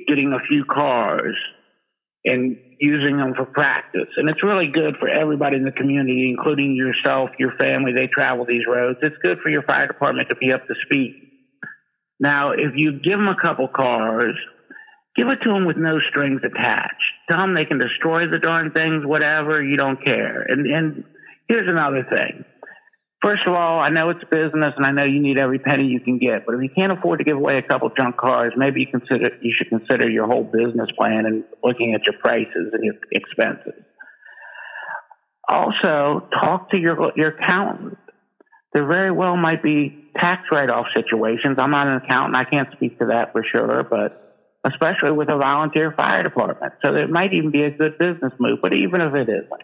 getting 0.07 0.33
a 0.33 0.40
few 0.49 0.64
cars 0.64 1.37
and 2.29 2.57
using 2.79 3.17
them 3.17 3.35
for 3.35 3.45
practice. 3.45 4.09
And 4.17 4.29
it's 4.29 4.43
really 4.43 4.69
good 4.73 4.97
for 4.99 5.09
everybody 5.09 5.57
in 5.57 5.64
the 5.64 5.73
community, 5.73 6.31
including 6.31 6.77
yourself, 6.77 7.31
your 7.38 7.53
family. 7.59 7.93
They 7.93 8.07
travel 8.07 8.47
these 8.47 8.62
roads. 8.69 8.99
It's 9.03 9.17
good 9.23 9.38
for 9.43 9.49
your 9.49 9.62
fire 9.62 9.87
department 9.87 10.29
to 10.29 10.37
be 10.37 10.53
up 10.53 10.67
to 10.67 10.75
speed. 10.87 11.29
Now, 12.21 12.53
if 12.53 12.75
you 12.75 12.93
give 12.93 13.19
them 13.19 13.29
a 13.29 13.41
couple 13.41 13.69
cars, 13.69 14.37
give 15.17 15.29
it 15.29 15.38
to 15.43 15.49
them 15.53 15.67
with 15.67 15.77
no 15.77 15.99
strings 16.11 16.41
attached. 16.45 17.03
Tell 17.31 17.41
them 17.41 17.55
they 17.55 17.64
can 17.64 17.79
destroy 17.79 18.29
the 18.31 18.38
darn 18.38 18.73
things, 18.73 19.05
whatever. 19.05 19.62
You 19.62 19.77
don't 19.77 20.05
care. 20.05 20.43
And, 20.43 20.67
and 20.67 21.05
here's 21.49 21.69
another 21.69 22.07
thing. 22.09 22.45
First 23.22 23.42
of 23.48 23.54
all, 23.54 23.81
I 23.81 23.88
know 23.90 24.11
it's 24.11 24.22
business 24.31 24.74
and 24.76 24.87
I 24.87 24.92
know 24.92 25.04
you 25.04 25.20
need 25.20 25.38
every 25.38 25.59
penny 25.59 25.87
you 25.87 25.98
can 25.98 26.18
get, 26.18 26.46
but 26.46 26.54
if 26.54 26.62
you 26.62 26.70
can't 26.76 26.92
afford 26.92 27.18
to 27.18 27.24
give 27.24 27.37
away 27.37 27.59
a 27.59 27.62
couple 27.62 27.90
junk 27.98 28.16
cars, 28.16 28.52
maybe 28.57 28.81
you 28.81 28.87
consider, 28.87 29.31
you 29.40 29.52
should 29.57 29.68
consider 29.68 30.09
your 30.09 30.26
whole 30.26 30.44
business 30.44 30.88
plan 30.96 31.26
and 31.26 31.44
looking 31.64 31.94
at 31.94 32.04
your 32.04 32.14
prices 32.22 32.70
and 32.72 32.85
your 32.85 32.94
expenses. 33.11 33.83
Also, 35.48 36.28
talk 36.40 36.70
to 36.70 36.78
your, 36.78 37.11
your 37.16 37.31
accountant. 37.31 37.98
There 38.72 38.87
very 38.87 39.11
well 39.11 39.37
might 39.37 39.62
be 39.64 40.12
tax 40.16 40.42
write-off 40.52 40.87
situations. 40.94 41.57
I'm 41.59 41.72
not 41.72 41.88
an 41.88 42.00
accountant. 42.04 42.37
I 42.37 42.44
can't 42.44 42.68
speak 42.72 42.98
to 43.00 43.07
that 43.07 43.33
for 43.33 43.42
sure, 43.42 43.83
but 43.83 44.12
especially 44.64 45.12
with 45.12 45.28
a 45.28 45.37
volunteer 45.37 45.92
fire 45.96 46.22
department. 46.22 46.74
So 46.85 46.94
it 46.94 47.11
might 47.11 47.33
even 47.33 47.50
be 47.50 47.62
a 47.62 47.70
good 47.70 47.98
business 47.98 48.33
move, 48.38 48.59
but 48.62 48.74
even 48.74 49.00
if 49.00 49.14
it 49.14 49.28
isn't, 49.28 49.62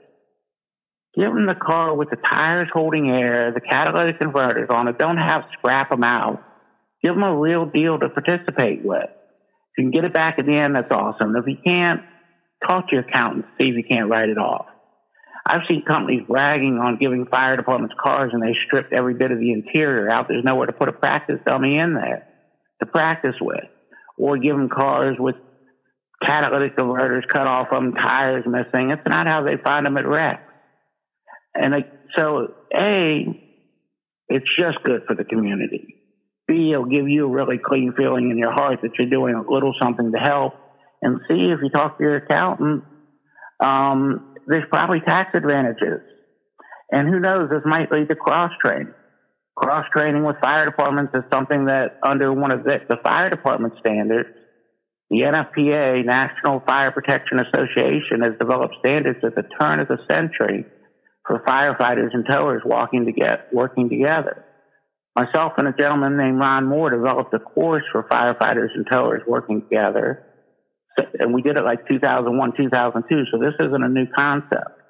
Give 1.17 1.33
them 1.33 1.47
the 1.47 1.55
car 1.55 1.95
with 1.95 2.11
the 2.11 2.17
tires 2.17 2.69
holding 2.73 3.09
air, 3.09 3.53
the 3.53 3.61
catalytic 3.61 4.19
converters 4.19 4.69
on 4.71 4.89
it. 4.89 4.99
Don't 4.99 5.17
have 5.17 5.43
scrap 5.59 5.91
them 5.91 6.03
out. 6.03 6.43
Give 7.03 7.15
them 7.15 7.23
a 7.23 7.37
real 7.37 7.67
deal 7.67 7.99
to 7.99 8.09
participate 8.09 8.85
with. 8.85 9.05
If 9.05 9.79
you 9.79 9.85
can 9.85 9.91
get 9.93 10.05
it 10.05 10.13
back 10.13 10.37
at 10.39 10.47
the 10.47 10.57
end, 10.57 10.75
that's 10.75 10.91
awesome. 10.91 11.37
If 11.37 11.47
you 11.47 11.57
can't, 11.65 12.01
talk 12.67 12.89
to 12.89 12.97
your 12.97 13.05
accountant, 13.05 13.47
see 13.61 13.69
if 13.69 13.77
you 13.77 13.85
can't 13.89 14.11
write 14.11 14.29
it 14.29 14.39
off. 14.39 14.67
I've 15.47 15.63
seen 15.69 15.85
companies 15.87 16.23
bragging 16.27 16.79
on 16.83 16.99
giving 16.99 17.27
fire 17.27 17.57
departments 17.57 17.95
cars 18.03 18.31
and 18.33 18.43
they 18.43 18.57
stripped 18.67 18.93
every 18.93 19.15
bit 19.15 19.31
of 19.31 19.39
the 19.39 19.53
interior 19.53 20.11
out. 20.11 20.27
There's 20.27 20.45
nowhere 20.45 20.67
to 20.67 20.73
put 20.73 20.89
a 20.89 20.93
practice 20.93 21.39
dummy 21.47 21.77
in 21.77 21.95
there 21.95 22.27
to 22.81 22.87
practice 22.87 23.37
with. 23.41 23.65
Or 24.17 24.39
give 24.39 24.57
them 24.57 24.71
cars 24.71 25.17
with 25.19 25.35
catalytic 26.25 26.77
converters 26.77 27.25
cut 27.31 27.47
off 27.47 27.69
them, 27.71 27.93
tires 27.93 28.45
missing. 28.47 28.91
It's 28.91 29.07
not 29.07 29.27
how 29.27 29.45
they 29.45 29.63
find 29.63 29.85
them 29.85 29.99
at 29.99 30.07
wrecks. 30.07 30.54
And 31.55 31.75
I, 31.75 31.85
so, 32.17 32.55
A, 32.75 33.25
it's 34.29 34.47
just 34.59 34.83
good 34.85 35.03
for 35.07 35.15
the 35.15 35.25
community. 35.25 35.97
B, 36.47 36.73
it'll 36.73 36.85
give 36.85 37.09
you 37.09 37.27
a 37.27 37.31
really 37.31 37.59
clean 37.65 37.95
feeling 37.97 38.31
in 38.31 38.39
your 38.39 38.53
heart 38.53 38.81
that 38.83 38.91
you're 38.99 39.09
doing 39.09 39.35
a 39.35 39.51
little 39.51 39.73
something 39.81 40.13
to 40.13 40.19
help. 40.19 40.55
And 41.01 41.21
C, 41.29 41.35
if 41.35 41.61
you 41.63 41.71
talk 41.71 41.99
to 41.99 42.05
your 42.05 42.17
accountant, 42.17 42.85
um, 43.61 44.35
there's 44.47 44.65
probably 44.71 45.01
tax 45.01 45.31
advantages. 45.35 46.01
And 46.91 47.09
who 47.09 47.21
knows, 47.21 47.49
this 47.51 47.63
might 47.65 47.91
lead 47.91 48.09
to 48.09 48.15
cross 48.15 48.51
training. 48.63 48.93
Cross 49.57 49.87
training 49.97 50.25
with 50.25 50.37
fire 50.43 50.65
departments 50.65 51.13
is 51.15 51.23
something 51.33 51.67
that 51.67 51.99
under 52.03 52.33
one 52.33 52.51
of 52.51 52.65
the, 52.65 52.79
the 52.89 52.97
fire 53.03 53.31
department 53.31 53.75
standards, 53.79 54.29
the 55.11 55.19
NFPA, 55.19 56.05
National 56.05 56.61
Fire 56.67 56.91
Protection 56.91 57.39
Association, 57.39 58.23
has 58.23 58.35
developed 58.39 58.75
standards 58.81 59.21
at 59.23 59.35
the 59.35 59.45
turn 59.61 59.81
of 59.81 59.89
the 59.89 59.99
century 60.11 60.67
for 61.27 61.41
firefighters 61.41 62.13
and 62.13 62.27
towers 62.27 62.63
walking 62.65 63.07
together, 63.07 63.45
working 63.53 63.89
together. 63.89 64.45
Myself 65.17 65.53
and 65.59 65.69
a 65.69 65.73
gentleman 65.73 66.17
named 66.17 66.39
Ron 66.39 66.67
Moore 66.67 66.91
developed 66.91 67.33
a 67.35 67.39
course 67.39 67.85
for 67.93 68.03
firefighters 68.05 68.75
and 68.75 68.87
towers 68.91 69.23
working 69.27 69.63
together. 69.63 70.27
And 71.19 71.33
we 71.33 71.43
did 71.43 71.57
it 71.57 71.63
like 71.63 71.87
2001, 71.89 72.53
2002. 72.57 73.25
So 73.31 73.39
this 73.39 73.55
isn't 73.61 73.83
a 73.83 73.89
new 73.89 74.07
concept. 74.17 74.81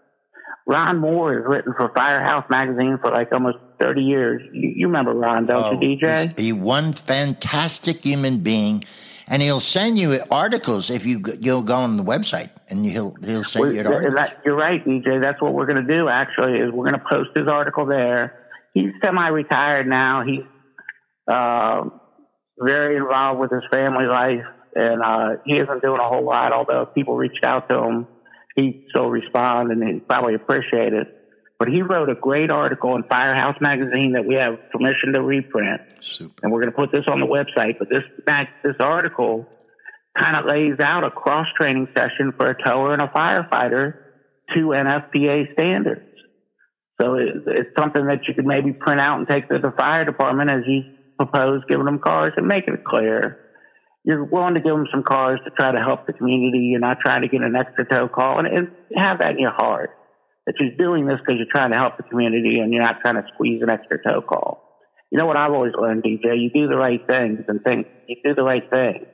Ron 0.66 0.98
Moore 0.98 1.34
has 1.34 1.44
written 1.46 1.74
for 1.76 1.92
Firehouse 1.94 2.44
magazine 2.48 2.98
for 3.02 3.10
like 3.10 3.28
almost 3.32 3.58
30 3.82 4.00
years. 4.00 4.42
You, 4.52 4.72
you 4.76 4.86
remember 4.86 5.12
Ron, 5.12 5.44
don't 5.44 5.76
oh, 5.76 5.80
you, 5.80 5.98
DJ? 5.98 6.38
He's 6.38 6.54
one 6.54 6.94
fantastic 6.94 8.02
human 8.02 8.38
being 8.38 8.84
and 9.28 9.42
he'll 9.42 9.60
send 9.60 9.98
you 9.98 10.18
articles 10.30 10.90
if 10.90 11.06
you 11.06 11.22
you'll 11.40 11.62
go 11.62 11.76
on 11.76 11.96
the 11.96 12.04
website 12.04 12.50
and 12.68 12.84
he'll 12.84 13.14
he'll 13.24 13.44
send 13.44 13.66
well, 13.66 13.74
you 13.74 13.86
articles. 13.86 14.14
That, 14.14 14.42
you're 14.44 14.56
right, 14.56 14.84
DJ. 14.84 15.20
That's 15.20 15.40
what 15.40 15.54
we're 15.54 15.66
going 15.66 15.86
to 15.86 15.94
do. 15.94 16.08
Actually, 16.08 16.58
is 16.58 16.72
we're 16.72 16.88
going 16.88 17.00
to 17.00 17.06
post 17.10 17.30
his 17.34 17.48
article 17.48 17.86
there. 17.86 18.40
He's 18.74 18.90
semi-retired 19.02 19.86
now. 19.86 20.24
He's 20.26 20.44
uh, 21.28 21.84
very 22.58 22.96
involved 22.96 23.40
with 23.40 23.50
his 23.50 23.62
family 23.72 24.06
life, 24.06 24.44
and 24.74 25.02
uh, 25.02 25.40
he 25.44 25.54
isn't 25.54 25.82
doing 25.82 26.00
a 26.00 26.08
whole 26.08 26.24
lot. 26.24 26.52
Although 26.52 26.86
people 26.86 27.16
reached 27.16 27.44
out 27.44 27.68
to 27.70 27.82
him, 27.82 28.08
he 28.56 28.86
still 28.90 29.08
respond 29.10 29.70
and 29.70 29.82
he 29.82 30.00
probably 30.00 30.34
appreciate 30.34 30.92
it. 30.92 31.23
But 31.58 31.68
he 31.68 31.82
wrote 31.82 32.10
a 32.10 32.14
great 32.14 32.50
article 32.50 32.96
in 32.96 33.04
Firehouse 33.04 33.56
magazine 33.60 34.14
that 34.14 34.26
we 34.26 34.34
have 34.34 34.58
permission 34.72 35.12
to 35.14 35.22
reprint. 35.22 35.82
Super. 36.00 36.34
And 36.42 36.52
we're 36.52 36.60
going 36.60 36.72
to 36.72 36.76
put 36.76 36.90
this 36.90 37.04
on 37.08 37.20
the 37.20 37.26
website. 37.26 37.78
But 37.78 37.88
this 37.88 38.02
this 38.64 38.76
article 38.80 39.46
kind 40.18 40.36
of 40.36 40.46
lays 40.50 40.80
out 40.80 41.04
a 41.04 41.10
cross 41.10 41.46
training 41.56 41.88
session 41.96 42.32
for 42.36 42.50
a 42.50 42.62
tower 42.62 42.92
and 42.92 43.02
a 43.02 43.06
firefighter 43.06 43.94
to 44.54 44.60
NFPA 44.60 45.52
standards. 45.52 46.10
So 47.00 47.14
it, 47.14 47.28
it's 47.46 47.70
something 47.78 48.06
that 48.06 48.26
you 48.26 48.34
could 48.34 48.46
maybe 48.46 48.72
print 48.72 49.00
out 49.00 49.18
and 49.18 49.28
take 49.28 49.48
to 49.48 49.58
the 49.58 49.72
fire 49.78 50.04
department 50.04 50.50
as 50.50 50.62
you 50.66 50.82
propose 51.16 51.62
giving 51.68 51.84
them 51.84 52.00
cars 52.04 52.32
and 52.36 52.46
make 52.46 52.66
it 52.66 52.84
clear. 52.84 53.40
You're 54.04 54.24
willing 54.24 54.54
to 54.54 54.60
give 54.60 54.74
them 54.74 54.86
some 54.92 55.02
cars 55.02 55.40
to 55.44 55.50
try 55.50 55.72
to 55.72 55.78
help 55.78 56.06
the 56.06 56.12
community. 56.12 56.68
You're 56.70 56.80
not 56.80 56.98
trying 57.00 57.22
to 57.22 57.28
get 57.28 57.42
an 57.42 57.56
extra 57.56 57.86
tow 57.86 58.08
call 58.08 58.40
and, 58.40 58.48
and 58.48 58.68
have 58.96 59.20
that 59.20 59.30
in 59.30 59.38
your 59.38 59.54
heart 59.54 59.90
that 60.46 60.54
you're 60.60 60.76
doing 60.76 61.06
this 61.06 61.18
because 61.20 61.36
you're 61.38 61.52
trying 61.54 61.70
to 61.70 61.76
help 61.76 61.96
the 61.96 62.02
community 62.04 62.58
and 62.60 62.72
you're 62.72 62.82
not 62.82 63.00
trying 63.00 63.14
to 63.16 63.24
squeeze 63.34 63.62
an 63.62 63.70
extra 63.70 63.98
tow 64.06 64.20
call. 64.20 64.62
You 65.10 65.18
know 65.18 65.26
what 65.26 65.36
I've 65.36 65.52
always 65.52 65.72
learned, 65.80 66.02
DJ? 66.02 66.40
You 66.40 66.50
do 66.50 66.66
the 66.68 66.76
right 66.76 67.00
things 67.06 67.40
and 67.48 67.62
think 67.62 67.86
you 68.08 68.16
do 68.24 68.34
the 68.34 68.42
right 68.42 68.68
thing, 68.68 69.06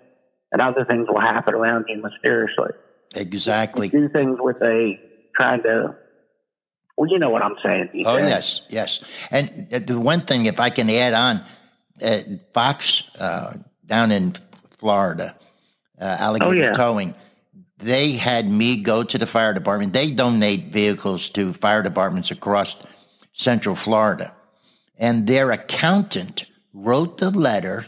and 0.53 0.63
other 0.63 0.85
things 0.89 1.07
will 1.09 1.21
happen 1.21 1.55
around 1.55 1.87
you 1.89 2.03
mysteriously. 2.03 2.71
Exactly. 3.15 3.89
You 3.93 3.93
do 3.93 4.09
things 4.09 4.39
with 4.41 4.57
a 4.63 4.99
trying 5.39 5.63
to. 5.65 5.97
Well, 6.97 7.11
you 7.11 7.19
know 7.19 7.31
what 7.31 7.43
I'm 7.43 7.57
saying. 7.63 7.91
DJ. 7.95 8.03
Oh 8.07 8.17
yes, 8.19 8.63
yes. 8.69 9.03
And 9.31 9.69
uh, 9.73 9.79
the 9.81 9.99
one 10.01 10.23
thing, 10.23 10.47
if 10.47 10.59
I 10.61 10.71
can 10.71 10.89
add 10.91 11.13
on, 11.15 11.43
uh, 12.03 12.19
Fox 12.55 13.11
uh, 13.19 13.55
down 13.87 14.11
in 14.13 14.35
Florida, 14.79 15.35
uh, 16.01 16.17
alligator 16.19 16.51
Oh, 16.51 16.53
yeah. 16.53 16.73
towing. 16.73 17.15
They 17.83 18.13
had 18.13 18.49
me 18.49 18.83
go 18.83 19.03
to 19.03 19.19
the 19.19 19.27
fire 19.27 19.55
department. 19.55 19.93
They 19.93 20.11
donate 20.11 20.67
vehicles 20.67 21.31
to 21.31 21.53
fire 21.53 21.83
departments 21.83 22.31
across 22.31 22.85
Central 23.33 23.75
Florida. 23.75 24.35
And 24.99 25.27
their 25.27 25.51
accountant 25.51 26.45
wrote 26.75 27.19
the 27.19 27.31
letter 27.31 27.87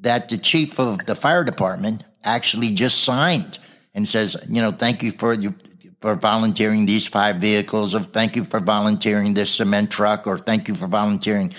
that 0.00 0.28
the 0.28 0.36
chief 0.36 0.78
of 0.78 1.06
the 1.06 1.14
fire 1.14 1.44
department 1.44 2.04
actually 2.22 2.70
just 2.70 3.02
signed 3.02 3.58
and 3.94 4.06
says, 4.06 4.36
you 4.48 4.60
know, 4.60 4.70
thank 4.70 5.02
you 5.02 5.12
for 5.12 5.36
for 6.02 6.16
volunteering 6.16 6.84
these 6.84 7.06
five 7.06 7.36
vehicles, 7.36 7.94
or 7.94 8.00
thank 8.00 8.34
you 8.34 8.42
for 8.42 8.58
volunteering 8.58 9.34
this 9.34 9.50
cement 9.50 9.88
truck, 9.88 10.26
or 10.26 10.36
thank 10.36 10.66
you 10.66 10.74
for 10.74 10.88
volunteering. 10.88 11.52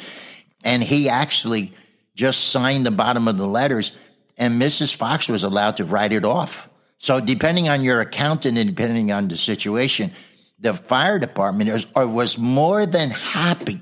And 0.65 0.83
he 0.83 1.07
actually 1.07 1.71
just 2.13 2.49
signed 2.49 2.85
the 2.85 2.91
bottom 2.91 3.29
of 3.29 3.37
the 3.37 3.47
letters, 3.47 3.97
and 4.37 4.61
Mrs. 4.61 4.93
Fox 4.93 5.29
was 5.29 5.43
allowed 5.43 5.77
to 5.77 5.85
write 5.85 6.11
it 6.11 6.25
off. 6.25 6.69
So, 7.03 7.19
depending 7.19 7.67
on 7.67 7.83
your 7.83 7.99
accountant 7.99 8.57
and 8.57 8.73
depending 8.73 9.11
on 9.11 9.27
the 9.27 9.35
situation, 9.35 10.13
the 10.57 10.73
fire 10.73 11.19
department 11.19 11.69
was, 11.69 11.85
or 11.97 12.07
was 12.07 12.37
more 12.37 12.85
than 12.85 13.09
happy 13.09 13.81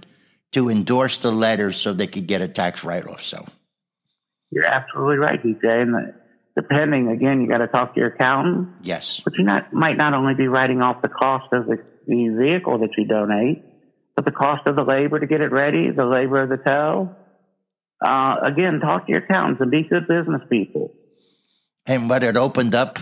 to 0.53 0.69
endorse 0.69 1.17
the 1.17 1.31
letter 1.31 1.71
so 1.71 1.93
they 1.93 2.07
could 2.07 2.25
get 2.25 2.41
a 2.41 2.47
tax 2.47 2.83
write 2.83 3.05
off. 3.05 3.21
So, 3.21 3.45
You're 4.49 4.65
absolutely 4.65 5.17
right, 5.17 5.39
DJ. 5.39 5.83
And 5.83 5.93
the, 5.93 6.15
depending, 6.59 7.09
again, 7.09 7.41
you 7.41 7.47
got 7.47 7.59
to 7.59 7.67
talk 7.67 7.93
to 7.93 7.99
your 7.99 8.09
accountant, 8.09 8.69
yes, 8.81 9.21
but 9.23 9.33
you 9.37 9.43
not 9.43 9.71
might 9.71 9.97
not 9.97 10.15
only 10.15 10.33
be 10.33 10.47
writing 10.47 10.81
off 10.81 11.03
the 11.03 11.09
cost 11.09 11.53
of 11.53 11.67
the, 11.67 11.77
the 12.07 12.35
vehicle 12.35 12.79
that 12.79 12.89
you 12.97 13.05
donate, 13.05 13.63
but 14.15 14.25
the 14.25 14.31
cost 14.31 14.65
of 14.65 14.75
the 14.75 14.83
labor 14.83 15.19
to 15.19 15.27
get 15.27 15.41
it 15.41 15.51
ready, 15.51 15.91
the 15.91 16.07
labor 16.07 16.41
of 16.41 16.49
the 16.49 16.57
tow. 16.57 17.15
Uh, 18.03 18.37
again, 18.41 18.79
talk 18.79 19.05
to 19.05 19.11
your 19.11 19.21
accountants 19.21 19.61
and 19.61 19.69
be 19.69 19.83
good 19.83 20.07
business 20.07 20.41
people. 20.49 20.95
And 21.85 22.09
what 22.09 22.23
it 22.23 22.37
opened 22.37 22.75
up, 22.75 22.99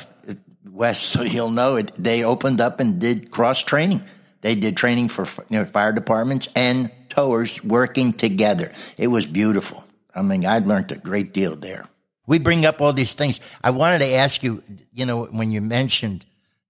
Wes, 0.72 1.00
so 1.00 1.22
you'll 1.24 1.52
know 1.52 1.76
it, 1.76 1.92
they 1.96 2.24
opened 2.24 2.62
up 2.62 2.80
and 2.80 3.00
did 3.00 3.32
cross 3.32 3.64
training. 3.64 4.02
They 4.42 4.56
did 4.56 4.78
training 4.78 5.10
for 5.10 5.26
you 5.50 5.60
know, 5.60 5.66
fire 5.66 5.92
departments 5.92 6.48
and 6.56 6.92
towers 7.10 7.64
working 7.64 8.14
together. 8.14 8.72
It 8.98 9.08
was 9.08 9.26
beautiful. 9.26 9.84
I 10.16 10.22
mean, 10.22 10.46
I 10.46 10.60
learned 10.60 10.92
a 10.92 10.98
great 10.98 11.34
deal 11.34 11.56
there. 11.56 11.86
We 12.28 12.40
bring 12.40 12.66
up 12.66 12.80
all 12.82 12.94
these 12.94 13.14
things. 13.14 13.40
I 13.64 13.72
wanted 13.72 14.00
to 14.00 14.14
ask 14.14 14.44
you, 14.44 14.64
you 14.94 15.06
know, 15.06 15.26
when 15.26 15.52
you 15.52 15.62
mentioned 15.62 16.26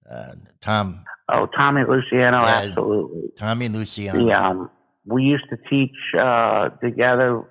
uh, 0.10 0.34
Tom, 0.62 1.06
Oh, 1.32 1.46
Tommy 1.56 1.84
Luciano, 1.88 2.40
Yeah. 2.40 2.62
absolutely. 2.66 3.30
Tommy 3.38 3.70
Luciano. 3.70 4.26
The, 4.26 4.34
um, 4.34 4.70
we 5.06 5.24
used 5.24 5.46
to 5.52 5.58
teach 5.70 5.94
uh, 6.20 6.70
together 6.82 7.44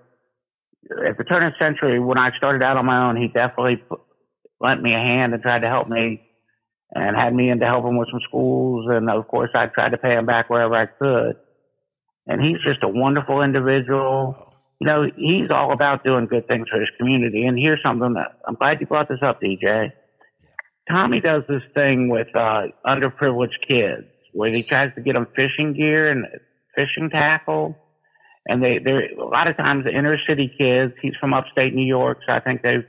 at 1.07 1.17
the 1.17 1.23
turn 1.23 1.45
of 1.45 1.53
the 1.53 1.59
century. 1.65 2.01
When 2.01 2.19
I 2.19 2.37
started 2.37 2.63
out 2.63 2.77
on 2.77 2.87
my 2.87 3.09
own, 3.09 3.17
he 3.17 3.29
definitely 3.29 3.81
lent 4.61 4.83
me 4.83 4.95
a 4.95 4.99
hand 4.99 5.35
and 5.35 5.43
tried 5.43 5.61
to 5.61 5.69
help 5.69 5.89
me, 5.89 6.23
and 6.93 7.17
had 7.17 7.35
me 7.35 7.51
in 7.51 7.61
to 7.61 7.67
help 7.67 7.85
him 7.85 7.99
with 7.99 8.09
some 8.11 8.21
schools. 8.27 8.87
And 8.89 9.11
of 9.11 9.29
course, 9.29 9.51
I 9.55 9.67
tried 9.67 9.91
to 9.91 9.99
pay 9.99 10.15
him 10.15 10.27
back 10.27 10.49
wherever 10.49 10.75
I 10.75 10.87
could. 10.87 11.37
And 12.27 12.43
he's 12.43 12.63
just 12.65 12.83
a 12.83 12.89
wonderful 12.89 13.43
individual. 13.43 14.37
You 14.81 14.87
know, 14.87 15.05
he's 15.17 15.51
all 15.51 15.73
about 15.73 16.05
doing 16.05 16.27
good 16.27 16.47
things 16.47 16.69
for 16.71 16.79
his 16.79 16.89
community. 16.99 17.45
And 17.45 17.59
here's 17.59 17.83
something 17.83 18.15
that 18.15 18.39
I'm 18.47 18.55
glad 18.55 18.81
you 18.81 18.87
brought 18.87 19.09
this 19.09 19.23
up, 19.23 19.41
DJ. 19.41 19.93
Tommy 20.91 21.21
does 21.21 21.43
this 21.49 21.63
thing 21.75 22.09
with 22.09 22.29
uh, 22.35 22.69
underprivileged 22.87 23.61
kids 23.67 24.07
where 24.33 24.51
he 24.51 24.63
tries 24.63 24.95
to 24.95 25.01
get 25.01 25.15
them 25.15 25.27
fishing 25.35 25.75
gear 25.75 26.11
and 26.11 26.27
fishing 26.75 27.11
tackle. 27.11 27.77
And 28.47 28.63
they, 28.63 28.79
they're 28.83 29.13
a 29.13 29.29
lot 29.29 29.49
of 29.49 29.57
times 29.57 29.85
the 29.85 29.91
inner 29.91 30.17
city 30.27 30.51
kids. 30.57 30.95
He's 31.03 31.15
from 31.21 31.35
upstate 31.35 31.75
New 31.75 31.85
York, 31.85 32.19
so 32.27 32.33
I 32.33 32.41
think 32.41 32.63
they've, 32.63 32.85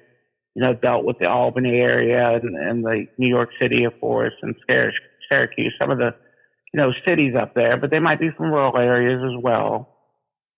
you 0.55 0.61
know, 0.61 0.73
dealt 0.73 1.05
with 1.05 1.19
the 1.19 1.29
Albany 1.29 1.77
area 1.77 2.39
and, 2.41 2.55
and 2.55 2.83
the 2.83 3.05
New 3.17 3.27
York 3.27 3.49
City, 3.61 3.83
of 3.83 3.99
course, 3.99 4.33
and 4.41 4.55
Syracuse, 4.67 5.73
some 5.79 5.91
of 5.91 5.97
the, 5.97 6.13
you 6.73 6.79
know, 6.79 6.91
cities 7.05 7.33
up 7.39 7.53
there. 7.53 7.77
But 7.77 7.91
they 7.91 7.99
might 7.99 8.19
be 8.19 8.29
from 8.35 8.51
rural 8.51 8.77
areas 8.77 9.21
as 9.23 9.41
well. 9.41 9.95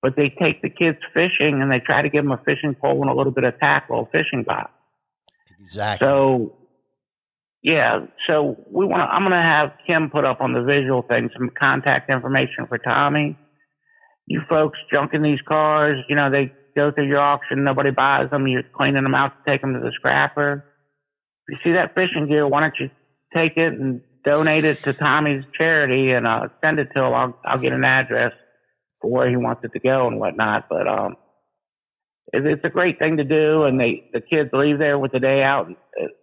But 0.02 0.16
they 0.16 0.30
take 0.30 0.62
the 0.62 0.70
kids 0.70 0.98
fishing 1.14 1.62
and 1.62 1.72
they 1.72 1.80
try 1.80 2.02
to 2.02 2.10
give 2.10 2.24
them 2.24 2.32
a 2.32 2.42
fishing 2.44 2.74
pole 2.74 3.02
and 3.02 3.12
a 3.12 3.14
little 3.14 3.32
bit 3.32 3.44
of 3.44 3.60
tackle, 3.60 4.04
a 4.04 4.06
fishing 4.12 4.44
box. 4.44 4.72
Exactly. 5.60 6.08
So, 6.08 6.56
yeah. 7.62 8.08
So 8.28 8.58
we 8.72 8.86
want. 8.86 9.02
to 9.02 9.14
I'm 9.14 9.22
going 9.22 9.32
to 9.32 9.38
have 9.38 9.74
Kim 9.86 10.10
put 10.10 10.26
up 10.26 10.42
on 10.42 10.54
the 10.54 10.64
visual 10.64 11.04
thing 11.04 11.30
some 11.38 11.52
contact 11.58 12.10
information 12.10 12.66
for 12.68 12.80
Tommy. 12.80 13.38
You 14.26 14.42
folks 14.50 14.80
junking 14.92 15.22
these 15.22 15.42
cars, 15.48 16.04
you 16.10 16.16
know, 16.16 16.32
they 16.32 16.52
go 16.76 16.92
through 16.92 17.08
your 17.08 17.20
auction, 17.20 17.64
nobody 17.64 17.92
buys 17.92 18.30
them. 18.30 18.48
You're 18.48 18.64
cleaning 18.64 19.04
them 19.04 19.16
out 19.16 19.34
to 19.38 19.52
take 19.52 19.62
them 19.62 19.74
to 19.74 19.80
the 19.80 19.92
scrapper. 19.94 20.66
If 21.48 21.58
you 21.66 21.72
see 21.72 21.76
that 21.76 21.96
fishing 21.96 22.28
gear, 22.28 22.48
why 22.48 22.62
don't 22.62 22.76
you 22.80 22.90
take 23.34 23.58
it 23.58 23.74
and 23.74 24.02
donate 24.24 24.66
it 24.66 24.78
to 24.84 24.94
Tommy's 24.94 25.44
charity 25.58 26.12
and 26.12 26.28
uh, 26.28 26.50
send 26.62 26.80
it 26.80 26.90
to 26.96 27.04
him? 27.04 27.14
I'll, 27.14 27.38
I'll 27.46 27.60
get 27.60 27.74
an 27.74 27.84
address 27.84 28.34
for 29.02 29.12
where 29.12 29.30
he 29.30 29.36
wants 29.36 29.64
it 29.64 29.74
to 29.74 29.80
go 29.80 30.08
and 30.08 30.20
whatnot. 30.20 30.68
But 30.70 30.88
um, 30.88 31.16
it, 32.32 32.46
it's 32.46 32.64
a 32.64 32.70
great 32.70 33.00
thing 33.00 33.18
to 33.18 33.24
do, 33.24 33.64
and 33.64 33.80
they 33.80 34.10
the 34.14 34.22
kids 34.22 34.50
leave 34.54 34.80
there 34.80 34.98
with 34.98 35.12
the 35.12 35.20
day 35.20 35.44
out. 35.44 35.68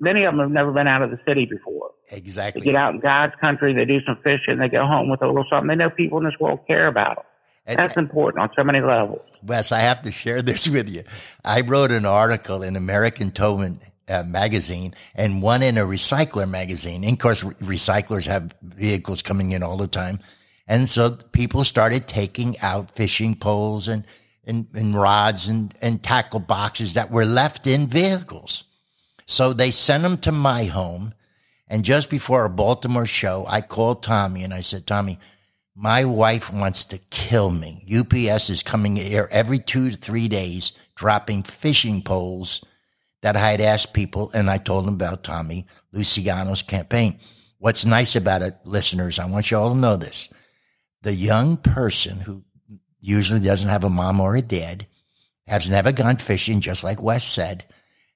Many 0.01 0.25
of 0.25 0.33
them 0.33 0.41
have 0.41 0.51
never 0.51 0.73
been 0.73 0.87
out 0.87 1.03
of 1.03 1.11
the 1.11 1.19
city 1.27 1.47
before. 1.47 1.91
They 2.11 2.17
exactly. 2.17 2.63
get 2.63 2.75
out 2.75 2.95
in 2.95 3.01
God's 3.01 3.35
country, 3.41 3.75
they 3.75 3.85
do 3.85 3.99
some 4.07 4.17
fishing, 4.25 4.59
they 4.59 4.69
go 4.69 4.87
home 4.87 5.11
with 5.11 5.23
a 5.23 5.27
little 5.27 5.45
something. 5.51 5.69
They 5.69 5.75
know 5.75 5.91
people 5.91 6.19
in 6.19 6.25
this 6.25 6.39
world 6.41 6.61
care 6.67 6.87
about 6.87 7.17
them. 7.17 7.25
And- 7.68 7.78
That's 7.78 7.96
important 7.96 8.42
on 8.42 8.50
so 8.57 8.64
many 8.64 8.81
levels. 8.81 9.20
Wes, 9.42 9.70
I 9.72 9.81
have 9.81 10.02
to 10.02 10.11
share 10.11 10.42
this 10.42 10.66
with 10.68 10.88
you. 10.88 11.04
I 11.44 11.61
wrote 11.61 11.92
an 11.92 12.07
article 12.07 12.62
in 12.62 12.74
American 12.76 13.31
Towman 13.31 13.78
uh, 14.09 14.24
magazine 14.26 14.94
and 15.14 15.42
one 15.42 15.62
in 15.62 15.76
a 15.76 15.83
recycler 15.83 16.48
magazine. 16.48 17.04
And 17.04 17.12
of 17.12 17.18
course, 17.18 17.44
re- 17.44 17.54
recyclers 17.76 18.26
have 18.26 18.57
vehicles 18.62 19.22
coming 19.22 19.52
in 19.52 19.62
all 19.62 19.76
the 19.76 19.87
time. 19.87 20.18
And 20.66 20.88
so 20.88 21.11
people 21.33 21.62
started 21.62 22.09
taking 22.09 22.59
out 22.62 22.90
fishing 22.90 23.35
poles 23.35 23.87
and, 23.87 24.04
and, 24.46 24.66
and 24.74 24.94
rods 24.94 25.46
and, 25.46 25.74
and 25.83 26.02
tackle 26.02 26.40
boxes 26.40 26.94
that 26.94 27.11
were 27.11 27.26
left 27.26 27.66
in 27.66 27.87
vehicles. 27.87 28.64
So 29.26 29.52
they 29.52 29.70
sent 29.70 30.02
them 30.04 30.16
to 30.18 30.33
my 30.33 30.64
home. 30.64 31.12
And 31.68 31.85
just 31.85 32.09
before 32.09 32.46
a 32.46 32.50
Baltimore 32.50 33.04
show, 33.04 33.44
I 33.46 33.61
called 33.61 34.02
Tommy 34.02 34.42
and 34.42 34.54
I 34.54 34.62
said, 34.62 34.87
Tommy, 34.87 35.18
my 35.81 36.05
wife 36.05 36.53
wants 36.53 36.85
to 36.87 36.99
kill 37.11 37.51
me. 37.51 37.85
UPS 37.88 38.51
is 38.51 38.64
coming 38.64 38.97
here 38.97 39.29
every 39.31 39.61
two 39.61 39.91
to 39.91 39.97
three 39.97 40.27
days, 40.27 40.73
dropping 40.97 41.45
fishing 41.45 42.03
poles 42.03 42.64
that 43.23 43.37
I 43.37 43.51
had 43.53 43.61
asked 43.61 43.95
people, 43.95 44.31
and 44.35 44.51
I 44.51 44.57
told 44.57 44.87
them 44.87 44.95
about 44.95 45.23
Tommy 45.23 45.67
Luciano's 45.93 46.62
campaign. 46.62 47.21
What's 47.59 47.85
nice 47.87 48.17
about 48.17 48.43
it, 48.43 48.57
listeners, 48.64 49.21
I 49.21 49.27
want 49.27 49.51
you 49.53 49.57
all 49.57 49.71
to 49.73 49.77
know 49.79 49.97
this. 49.97 50.29
The 51.03 51.14
young 51.14 51.57
person 51.57 52.19
who 52.21 52.45
usually 52.99 53.41
doesn't 53.41 53.69
have 53.71 53.85
a 53.85 53.88
mom 53.91 54.19
or 54.21 54.35
a 54.35 54.43
dad, 54.43 54.87
has 55.47 55.71
never 55.71 55.93
gone 55.93 56.17
fishing, 56.17 56.61
just 56.61 56.83
like 56.85 57.01
Wes 57.03 57.25
said, 57.25 57.64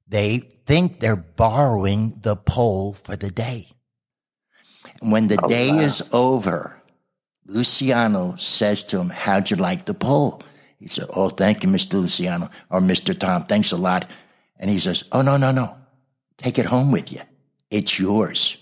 they 0.08 0.38
think 0.66 0.98
they're 1.00 1.16
borrowing 1.16 2.18
the 2.20 2.34
pole 2.36 2.92
for 2.92 3.14
the 3.16 3.30
day. 3.30 3.68
When 5.00 5.28
the 5.28 5.38
Oh, 5.42 5.48
day 5.48 5.70
wow. 5.70 5.78
is 5.78 6.02
over, 6.12 6.81
Luciano 7.46 8.36
says 8.36 8.84
to 8.84 9.00
him, 9.00 9.10
How'd 9.10 9.50
you 9.50 9.56
like 9.56 9.84
the 9.84 9.94
pole? 9.94 10.42
He 10.78 10.88
said, 10.88 11.06
Oh, 11.14 11.28
thank 11.28 11.62
you, 11.62 11.68
Mr. 11.68 11.94
Luciano, 11.94 12.48
or 12.70 12.80
Mr. 12.80 13.18
Tom. 13.18 13.44
Thanks 13.44 13.72
a 13.72 13.76
lot. 13.76 14.08
And 14.58 14.70
he 14.70 14.78
says, 14.78 15.04
Oh, 15.12 15.22
no, 15.22 15.36
no, 15.36 15.50
no. 15.52 15.76
Take 16.36 16.58
it 16.58 16.66
home 16.66 16.92
with 16.92 17.12
you. 17.12 17.20
It's 17.70 17.98
yours. 17.98 18.58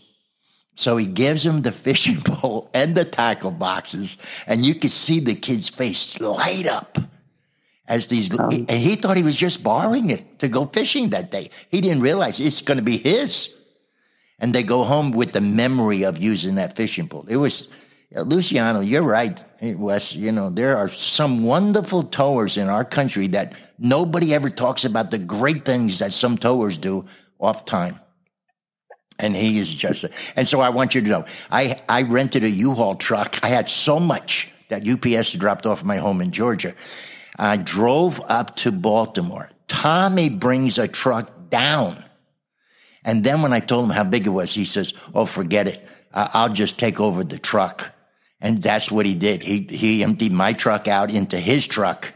So 0.74 0.96
he 0.96 1.06
gives 1.06 1.44
him 1.44 1.62
the 1.62 1.72
fishing 1.86 2.20
pole 2.20 2.70
and 2.72 2.94
the 2.94 3.04
tackle 3.04 3.50
boxes, 3.50 4.16
and 4.46 4.64
you 4.64 4.74
could 4.74 4.90
see 4.90 5.20
the 5.20 5.34
kid's 5.34 5.68
face 5.68 6.18
light 6.20 6.66
up 6.66 6.98
as 7.86 8.06
these. 8.06 8.30
and 8.30 8.70
he 8.70 8.94
thought 8.94 9.16
he 9.16 9.22
was 9.22 9.36
just 9.36 9.62
borrowing 9.62 10.10
it 10.10 10.38
to 10.38 10.48
go 10.48 10.64
fishing 10.66 11.10
that 11.10 11.30
day. 11.30 11.50
He 11.70 11.80
didn't 11.80 12.02
realize 12.02 12.38
it's 12.40 12.62
going 12.62 12.78
to 12.78 12.84
be 12.84 12.96
his. 12.96 13.54
and 14.38 14.54
they 14.54 14.62
go 14.62 14.84
home 14.84 15.10
with 15.10 15.32
the 15.32 15.40
memory 15.42 16.04
of 16.04 16.16
using 16.16 16.54
that 16.54 16.76
fishing 16.76 17.08
pole. 17.08 17.26
It 17.28 17.36
was 17.36 17.68
Luciano, 18.12 18.80
you're 18.80 19.02
right, 19.02 19.42
eh, 19.60 19.74
Wes. 19.76 20.14
You 20.16 20.32
know, 20.32 20.50
there 20.50 20.76
are 20.76 20.88
some 20.88 21.44
wonderful 21.44 22.02
towers 22.02 22.56
in 22.56 22.68
our 22.68 22.84
country 22.84 23.28
that 23.28 23.54
nobody 23.78 24.34
ever 24.34 24.50
talks 24.50 24.84
about 24.84 25.12
the 25.12 25.18
great 25.18 25.64
things 25.64 26.00
that 26.00 26.12
some 26.12 26.36
towers 26.36 26.76
do 26.76 27.04
off 27.38 27.64
time. 27.64 28.00
And 29.20 29.36
he 29.36 29.58
is 29.58 29.72
just, 29.74 30.04
a, 30.04 30.10
and 30.34 30.48
so 30.48 30.60
I 30.60 30.70
want 30.70 30.94
you 30.94 31.02
to 31.02 31.08
know, 31.08 31.24
I, 31.50 31.80
I 31.88 32.02
rented 32.02 32.42
a 32.42 32.50
U-Haul 32.50 32.96
truck. 32.96 33.38
I 33.44 33.48
had 33.48 33.68
so 33.68 34.00
much 34.00 34.50
that 34.70 34.88
UPS 34.88 35.34
dropped 35.34 35.66
off 35.66 35.84
my 35.84 35.98
home 35.98 36.20
in 36.20 36.32
Georgia. 36.32 36.74
I 37.38 37.58
drove 37.58 38.20
up 38.28 38.56
to 38.56 38.72
Baltimore. 38.72 39.50
Tommy 39.68 40.30
brings 40.30 40.78
a 40.78 40.88
truck 40.88 41.30
down. 41.48 42.02
And 43.04 43.22
then 43.22 43.42
when 43.42 43.52
I 43.52 43.60
told 43.60 43.84
him 43.84 43.90
how 43.90 44.04
big 44.04 44.26
it 44.26 44.30
was, 44.30 44.52
he 44.52 44.64
says, 44.64 44.94
Oh, 45.14 45.26
forget 45.26 45.68
it. 45.68 45.84
I'll 46.12 46.52
just 46.52 46.78
take 46.78 47.00
over 47.00 47.22
the 47.22 47.38
truck. 47.38 47.94
And 48.40 48.62
that's 48.62 48.90
what 48.90 49.06
he 49.06 49.14
did. 49.14 49.42
He, 49.42 49.66
he 49.68 50.02
emptied 50.02 50.32
my 50.32 50.52
truck 50.52 50.88
out 50.88 51.12
into 51.12 51.36
his 51.38 51.66
truck 51.66 52.12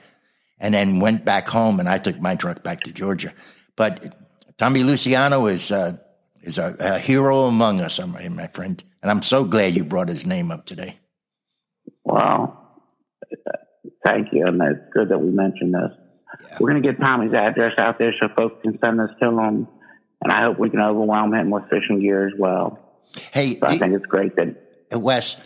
and 0.58 0.72
then 0.72 1.00
went 1.00 1.24
back 1.24 1.48
home 1.48 1.80
and 1.80 1.88
I 1.88 1.98
took 1.98 2.20
my 2.20 2.34
truck 2.34 2.62
back 2.62 2.80
to 2.84 2.92
Georgia. 2.92 3.32
But 3.76 4.14
Tommy 4.56 4.82
Luciano 4.82 5.46
is, 5.46 5.70
uh, 5.70 5.98
is 6.42 6.58
a, 6.58 6.74
a, 6.80 6.98
hero 6.98 7.42
among 7.42 7.80
us, 7.80 8.00
my 8.06 8.46
friend. 8.46 8.82
And 9.02 9.10
I'm 9.10 9.22
so 9.22 9.44
glad 9.44 9.76
you 9.76 9.84
brought 9.84 10.08
his 10.08 10.24
name 10.24 10.50
up 10.50 10.64
today. 10.64 10.98
Wow. 12.04 12.58
Thank 14.04 14.32
you. 14.32 14.46
And 14.46 14.60
it's 14.62 14.92
good 14.92 15.10
that 15.10 15.18
we 15.18 15.30
mentioned 15.30 15.74
this. 15.74 15.92
Yeah. 16.40 16.56
We're 16.60 16.70
going 16.70 16.82
to 16.82 16.88
get 16.88 17.00
Tommy's 17.00 17.34
address 17.34 17.72
out 17.78 17.98
there 17.98 18.14
so 18.20 18.28
folks 18.36 18.62
can 18.62 18.78
send 18.82 18.98
this 18.98 19.10
to 19.22 19.28
him. 19.28 19.68
And 20.22 20.32
I 20.32 20.42
hope 20.42 20.58
we 20.58 20.70
can 20.70 20.80
overwhelm 20.80 21.34
him 21.34 21.50
with 21.50 21.64
fishing 21.68 22.00
gear 22.00 22.26
as 22.26 22.32
well. 22.38 23.02
Hey, 23.32 23.56
so 23.58 23.66
I 23.66 23.76
think 23.76 23.94
it's 23.94 24.06
great 24.06 24.36
that. 24.36 24.56
Wes, 24.92 25.36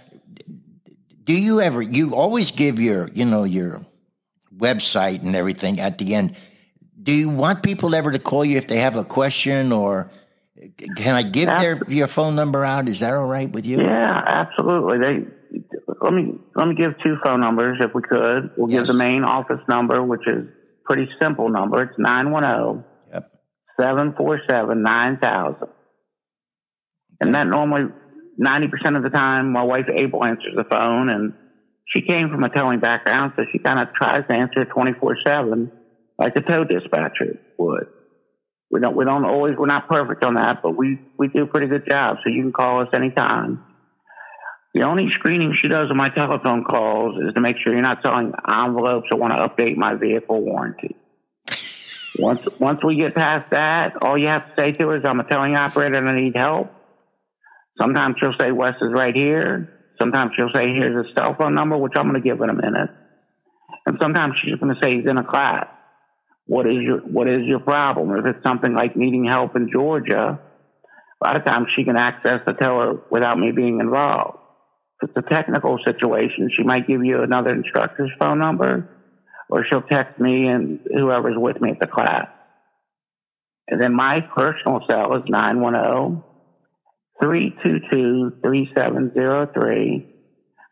do 1.28 1.38
you 1.38 1.60
ever 1.60 1.82
you 1.82 2.14
always 2.14 2.52
give 2.52 2.80
your 2.80 3.10
you 3.12 3.26
know 3.26 3.44
your 3.44 3.82
website 4.56 5.20
and 5.22 5.36
everything 5.36 5.78
at 5.78 5.98
the 5.98 6.14
end. 6.14 6.34
Do 7.00 7.12
you 7.12 7.28
want 7.28 7.62
people 7.62 7.94
ever 7.94 8.10
to 8.10 8.18
call 8.18 8.44
you 8.46 8.56
if 8.56 8.66
they 8.66 8.78
have 8.78 8.96
a 8.96 9.04
question 9.04 9.70
or 9.70 10.10
can 10.96 11.14
i 11.14 11.22
give 11.22 11.46
their 11.46 11.80
your 11.86 12.06
phone 12.06 12.34
number 12.34 12.64
out? 12.64 12.88
Is 12.88 13.00
that 13.00 13.12
all 13.12 13.26
right 13.26 13.50
with 13.50 13.66
you? 13.66 13.82
Yeah 13.82 14.24
absolutely. 14.26 14.98
They 14.98 15.60
let 16.00 16.14
me 16.14 16.32
let 16.56 16.66
me 16.66 16.74
give 16.74 16.94
two 17.04 17.16
phone 17.22 17.40
numbers 17.40 17.76
if 17.80 17.94
we 17.94 18.00
could. 18.00 18.50
We'll 18.56 18.70
yes. 18.70 18.80
give 18.80 18.86
the 18.88 18.94
main 18.94 19.22
office 19.22 19.60
number 19.68 20.02
which 20.02 20.26
is 20.26 20.48
pretty 20.86 21.10
simple 21.20 21.50
number. 21.50 21.82
It's 21.82 21.98
910 21.98 22.84
yep. 23.12 23.30
747 23.78 24.82
9000 24.82 25.68
and 27.20 27.34
that 27.34 27.46
normally 27.46 27.92
90% 28.40 28.96
of 28.96 29.02
the 29.02 29.10
time, 29.10 29.52
my 29.52 29.62
wife 29.62 29.86
April 29.94 30.24
answers 30.24 30.54
the 30.56 30.64
phone 30.64 31.08
and 31.08 31.34
she 31.86 32.02
came 32.02 32.28
from 32.28 32.44
a 32.44 32.48
towing 32.48 32.80
background, 32.80 33.32
so 33.34 33.42
she 33.50 33.58
kind 33.58 33.80
of 33.80 33.94
tries 33.94 34.26
to 34.28 34.32
answer 34.32 34.64
24 34.64 35.16
7 35.26 35.72
like 36.18 36.34
a 36.36 36.40
tow 36.40 36.64
dispatcher 36.64 37.38
would. 37.58 37.86
We 38.70 38.80
don't, 38.80 38.94
we 38.94 39.04
don't 39.04 39.24
always, 39.24 39.56
we're 39.56 39.66
not 39.66 39.88
perfect 39.88 40.24
on 40.24 40.34
that, 40.34 40.58
but 40.62 40.76
we, 40.76 40.98
we 41.18 41.28
do 41.28 41.44
a 41.44 41.46
pretty 41.46 41.68
good 41.68 41.88
job. 41.88 42.18
So 42.22 42.30
you 42.30 42.42
can 42.42 42.52
call 42.52 42.82
us 42.82 42.88
anytime. 42.92 43.64
The 44.74 44.82
only 44.82 45.08
screening 45.14 45.56
she 45.60 45.68
does 45.68 45.90
on 45.90 45.96
my 45.96 46.10
telephone 46.10 46.64
calls 46.64 47.16
is 47.26 47.34
to 47.34 47.40
make 47.40 47.56
sure 47.56 47.72
you're 47.72 47.82
not 47.82 48.02
selling 48.04 48.32
envelopes 48.46 49.08
or 49.10 49.18
want 49.18 49.32
to 49.38 49.48
update 49.48 49.76
my 49.76 49.94
vehicle 49.94 50.42
warranty. 50.42 50.94
once, 52.18 52.46
once 52.60 52.84
we 52.84 52.96
get 52.96 53.14
past 53.14 53.50
that, 53.50 54.02
all 54.02 54.18
you 54.18 54.28
have 54.28 54.54
to 54.54 54.62
say 54.62 54.72
to 54.72 54.88
her 54.88 54.96
is, 54.98 55.04
I'm 55.06 55.18
a 55.18 55.24
towing 55.24 55.56
operator 55.56 55.96
and 55.96 56.08
I 56.08 56.20
need 56.20 56.36
help 56.36 56.70
Sometimes 57.80 58.16
she'll 58.20 58.34
say 58.40 58.50
Wes 58.52 58.74
is 58.80 58.92
right 58.92 59.14
here. 59.14 59.72
Sometimes 60.00 60.32
she'll 60.36 60.50
say 60.54 60.68
here's 60.74 61.06
his 61.06 61.14
cell 61.16 61.34
phone 61.38 61.54
number, 61.54 61.76
which 61.76 61.92
I'm 61.96 62.08
going 62.08 62.20
to 62.20 62.28
give 62.28 62.40
in 62.40 62.50
a 62.50 62.54
minute. 62.54 62.90
And 63.86 63.98
sometimes 64.00 64.34
she's 64.42 64.58
going 64.60 64.74
to 64.74 64.80
say 64.82 64.96
he's 64.96 65.08
in 65.08 65.18
a 65.18 65.24
class. 65.24 65.66
What 66.46 66.66
is 66.66 66.76
your 66.80 66.98
What 67.00 67.28
is 67.28 67.42
your 67.44 67.60
problem? 67.60 68.10
If 68.16 68.24
it's 68.26 68.44
something 68.44 68.74
like 68.74 68.96
needing 68.96 69.26
help 69.26 69.54
in 69.56 69.70
Georgia, 69.72 70.40
a 70.40 71.26
lot 71.26 71.36
of 71.36 71.44
times 71.44 71.66
she 71.76 71.84
can 71.84 71.96
access 71.96 72.40
the 72.46 72.52
teller 72.52 73.00
without 73.10 73.38
me 73.38 73.52
being 73.52 73.80
involved. 73.80 74.38
If 75.02 75.10
it's 75.10 75.26
a 75.26 75.30
technical 75.30 75.78
situation, 75.84 76.50
she 76.56 76.64
might 76.64 76.88
give 76.88 77.04
you 77.04 77.22
another 77.22 77.50
instructor's 77.50 78.10
phone 78.20 78.38
number, 78.38 78.88
or 79.48 79.64
she'll 79.68 79.82
text 79.82 80.18
me 80.18 80.48
and 80.48 80.80
whoever's 80.92 81.36
with 81.36 81.60
me 81.60 81.70
at 81.70 81.80
the 81.80 81.86
class. 81.86 82.28
And 83.68 83.80
then 83.80 83.94
my 83.94 84.20
personal 84.34 84.80
cell 84.90 85.14
is 85.16 85.22
910 85.28 86.24
322 87.20 88.38
3703. 88.42 90.14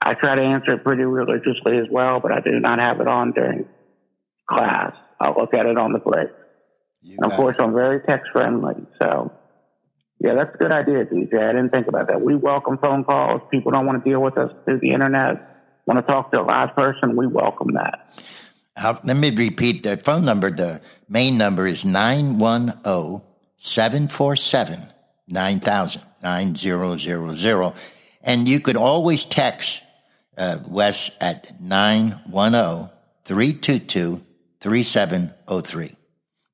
I 0.01 0.15
try 0.15 0.37
to 0.37 0.43
answer 0.43 0.73
it 0.73 0.85
pretty 0.85 1.03
religiously 1.03 1.79
as 1.79 1.87
well, 1.91 2.21
but 2.21 2.31
I 2.31 2.41
do 2.41 2.61
not 2.61 2.79
have 2.79 3.01
it 3.01 3.09
on 3.09 3.33
during 3.33 3.67
class. 4.49 4.93
I'll 5.21 5.35
look 5.37 5.55
at 5.55 5.67
it 5.67 5.77
on 5.77 5.93
the 5.93 5.99
break. 5.99 6.29
and 7.03 7.25
of 7.25 7.33
course, 7.33 7.57
it. 7.59 7.63
I'm 7.63 7.73
very 7.73 8.01
text 8.07 8.31
friendly. 8.33 8.75
So, 9.03 9.33
yeah, 10.21 10.35
that's 10.35 10.55
a 10.55 10.59
good 10.59 10.71
idea, 10.71 11.07
DJ. 11.07 11.43
I 11.43 11.53
didn't 11.53 11.71
think 11.71 11.89
about 11.89 12.09
that. 12.09 12.21
We 12.21 12.37
welcome 12.37 12.79
phone 12.79 13.05
calls. 13.05 13.41
People 13.51 13.73
don't 13.73 13.87
want 13.87 14.05
to 14.05 14.09
deal 14.09 14.23
with 14.23 14.39
us 14.39 14.53
through 14.65 14.81
the 14.81 14.93
internet. 14.93 15.57
Want 15.87 16.05
to 16.05 16.13
talk 16.13 16.33
to 16.33 16.43
a 16.43 16.45
live 16.45 16.77
person? 16.77 17.17
We 17.17 17.27
welcome 17.27 17.75
that. 17.75 18.23
Uh, 18.77 18.97
let 19.05 19.17
me 19.17 19.31
repeat 19.31 19.83
the 19.83 19.97
phone 19.97 20.25
number. 20.25 20.51
The 20.51 20.81
main 21.09 21.39
number 21.39 21.67
is 21.67 21.85
910 21.85 23.23
747 23.57 24.93
9000. 25.29 26.03
9000. 26.23 27.75
And 28.23 28.49
you 28.49 28.61
could 28.61 28.77
always 28.77 29.25
text 29.25 29.83
uh, 30.37 30.59
Wes 30.69 31.11
at 31.21 31.61
910 31.61 32.91
322 33.25 34.23
3703. 34.61 35.97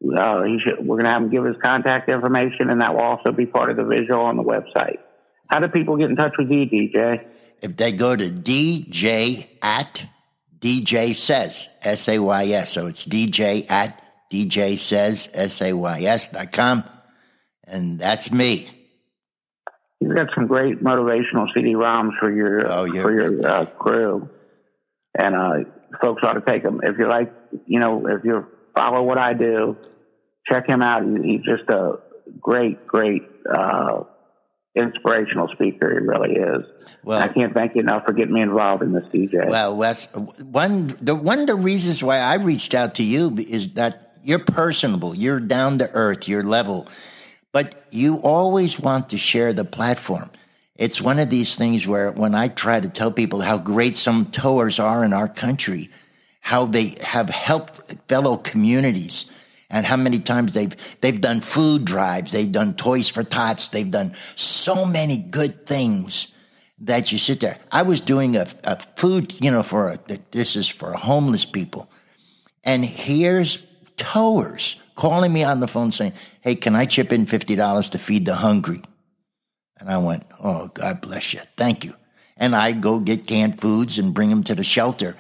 Uh, 0.02 0.42
should, 0.64 0.84
we're 0.84 0.96
going 0.96 1.04
to 1.04 1.10
have 1.10 1.22
him 1.22 1.30
give 1.30 1.44
his 1.44 1.56
contact 1.62 2.08
information, 2.08 2.70
and 2.70 2.80
that 2.80 2.94
will 2.94 3.02
also 3.02 3.30
be 3.30 3.46
part 3.46 3.70
of 3.70 3.76
the 3.76 3.84
visual 3.84 4.20
on 4.20 4.36
the 4.36 4.42
website. 4.42 4.98
How 5.46 5.60
do 5.60 5.68
people 5.68 5.96
get 5.96 6.10
in 6.10 6.16
touch 6.16 6.32
with 6.38 6.50
you, 6.50 6.66
DJ? 6.66 7.24
If 7.60 7.76
they 7.76 7.92
go 7.92 8.16
to 8.16 8.24
DJ 8.24 9.48
at 9.62 10.04
DJ 10.58 11.14
says 11.14 11.68
S 11.82 12.08
A 12.08 12.18
Y 12.18 12.46
S, 12.46 12.72
so 12.72 12.86
it's 12.86 13.04
DJ 13.04 13.70
at 13.70 14.02
DJ 14.30 14.76
says 14.78 15.30
S 15.34 15.60
A 15.62 15.72
Y 15.72 16.02
S 16.02 16.28
dot 16.28 16.50
com, 16.50 16.84
and 17.64 18.00
that's 18.00 18.32
me. 18.32 18.68
You've 20.00 20.16
got 20.16 20.28
some 20.34 20.48
great 20.48 20.82
motivational 20.82 21.46
CD-ROMs 21.54 22.18
for 22.18 22.32
your 22.32 22.62
oh, 22.66 22.86
for 22.90 23.14
your 23.14 23.46
uh, 23.46 23.66
crew, 23.66 24.28
and 25.16 25.36
uh, 25.36 25.70
folks 26.00 26.22
ought 26.24 26.32
to 26.32 26.40
take 26.40 26.64
them. 26.64 26.80
If 26.82 26.98
you 26.98 27.08
like, 27.08 27.32
you 27.66 27.78
know, 27.78 28.08
if 28.08 28.24
you 28.24 28.46
follow 28.74 29.02
what 29.02 29.18
I 29.18 29.34
do, 29.34 29.76
check 30.46 30.68
him 30.68 30.82
out. 30.82 31.02
He's 31.24 31.42
just 31.42 31.68
a 31.68 31.98
great, 32.40 32.86
great, 32.86 33.22
uh, 33.48 34.04
inspirational 34.74 35.48
speaker. 35.48 36.00
He 36.00 36.06
really 36.06 36.34
is. 36.34 36.66
Well, 37.04 37.20
I 37.20 37.28
can't 37.28 37.52
thank 37.52 37.74
you 37.74 37.82
enough 37.82 38.04
for 38.06 38.12
getting 38.12 38.34
me 38.34 38.40
involved 38.40 38.82
in 38.82 38.92
this, 38.92 39.04
DJ. 39.04 39.48
Well, 39.48 39.76
Wes, 39.76 40.08
one 40.14 40.88
the 41.00 41.14
one 41.14 41.40
of 41.40 41.46
the 41.46 41.54
reasons 41.54 42.02
why 42.02 42.18
I 42.18 42.34
reached 42.34 42.74
out 42.74 42.94
to 42.96 43.02
you 43.02 43.34
is 43.36 43.74
that 43.74 44.16
you're 44.22 44.38
personable, 44.38 45.14
you're 45.14 45.40
down 45.40 45.78
to 45.78 45.90
earth, 45.92 46.28
you're 46.28 46.42
level, 46.42 46.88
but 47.50 47.84
you 47.90 48.20
always 48.22 48.80
want 48.80 49.10
to 49.10 49.18
share 49.18 49.52
the 49.52 49.64
platform. 49.64 50.30
It's 50.76 51.02
one 51.02 51.18
of 51.18 51.28
these 51.28 51.56
things 51.56 51.86
where 51.86 52.10
when 52.10 52.34
I 52.34 52.48
try 52.48 52.80
to 52.80 52.88
tell 52.88 53.12
people 53.12 53.42
how 53.42 53.58
great 53.58 53.96
some 53.96 54.26
towers 54.26 54.80
are 54.80 55.04
in 55.04 55.12
our 55.12 55.28
country, 55.28 55.90
how 56.42 56.66
they 56.66 56.96
have 57.02 57.30
helped 57.30 57.80
fellow 58.08 58.36
communities 58.36 59.30
and 59.70 59.86
how 59.86 59.96
many 59.96 60.18
times 60.18 60.52
they've 60.52 60.74
they've 61.00 61.20
done 61.20 61.40
food 61.40 61.84
drives, 61.84 62.32
they've 62.32 62.52
done 62.52 62.74
toys 62.74 63.08
for 63.08 63.22
tots, 63.22 63.68
they've 63.68 63.90
done 63.90 64.14
so 64.34 64.84
many 64.84 65.16
good 65.16 65.66
things 65.66 66.28
that 66.80 67.12
you 67.12 67.18
sit 67.18 67.38
there. 67.40 67.58
I 67.70 67.82
was 67.82 68.00
doing 68.00 68.36
a, 68.36 68.46
a 68.64 68.76
food, 68.96 69.40
you 69.40 69.50
know, 69.52 69.62
for 69.62 69.90
a, 69.90 69.98
this 70.32 70.56
is 70.56 70.68
for 70.68 70.92
homeless 70.92 71.44
people, 71.44 71.88
and 72.64 72.84
here's 72.84 73.64
towers 73.96 74.82
calling 74.96 75.32
me 75.32 75.44
on 75.44 75.60
the 75.60 75.68
phone 75.68 75.92
saying, 75.92 76.12
"Hey, 76.40 76.56
can 76.56 76.74
I 76.74 76.86
chip 76.86 77.12
in 77.12 77.24
fifty 77.26 77.54
dollars 77.54 77.88
to 77.90 77.98
feed 77.98 78.26
the 78.26 78.34
hungry?" 78.34 78.82
And 79.78 79.88
I 79.88 79.98
went, 79.98 80.24
"Oh, 80.42 80.68
God 80.74 81.00
bless 81.00 81.32
you, 81.32 81.40
thank 81.56 81.84
you." 81.84 81.94
And 82.36 82.56
I 82.56 82.72
go 82.72 82.98
get 82.98 83.28
canned 83.28 83.60
foods 83.60 83.98
and 83.98 84.12
bring 84.12 84.30
them 84.30 84.42
to 84.44 84.54
the 84.56 84.64
shelter 84.64 85.16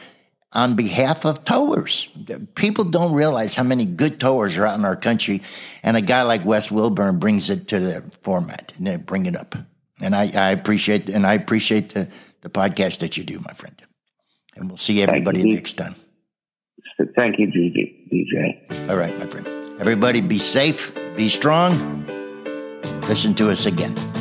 on 0.52 0.76
behalf 0.76 1.24
of 1.24 1.44
towers. 1.44 2.08
People 2.54 2.84
don't 2.84 3.14
realize 3.14 3.54
how 3.54 3.62
many 3.62 3.86
good 3.86 4.20
towers 4.20 4.56
are 4.58 4.66
out 4.66 4.78
in 4.78 4.84
our 4.84 4.96
country, 4.96 5.42
and 5.82 5.96
a 5.96 6.02
guy 6.02 6.22
like 6.22 6.44
Wes 6.44 6.70
Wilburn 6.70 7.18
brings 7.18 7.48
it 7.50 7.68
to 7.68 7.80
the 7.80 8.02
format 8.22 8.72
and 8.76 8.86
they 8.86 8.96
bring 8.96 9.26
it 9.26 9.36
up. 9.36 9.54
And 10.00 10.14
I, 10.14 10.30
I 10.34 10.50
appreciate 10.50 11.08
and 11.08 11.26
I 11.26 11.34
appreciate 11.34 11.90
the, 11.90 12.08
the 12.40 12.50
podcast 12.50 12.98
that 12.98 13.16
you 13.16 13.24
do, 13.24 13.38
my 13.40 13.52
friend. 13.54 13.80
And 14.56 14.68
we'll 14.68 14.76
see 14.76 15.02
everybody 15.02 15.42
next 15.54 15.74
time. 15.74 15.94
Thank 17.16 17.38
you, 17.38 17.46
DJ. 17.46 18.88
All 18.90 18.96
right, 18.96 19.16
my 19.18 19.26
friend. 19.26 19.46
Everybody 19.80 20.20
be 20.20 20.38
safe, 20.38 20.92
be 21.16 21.28
strong. 21.28 22.04
Listen 23.08 23.34
to 23.34 23.50
us 23.50 23.66
again. 23.66 24.11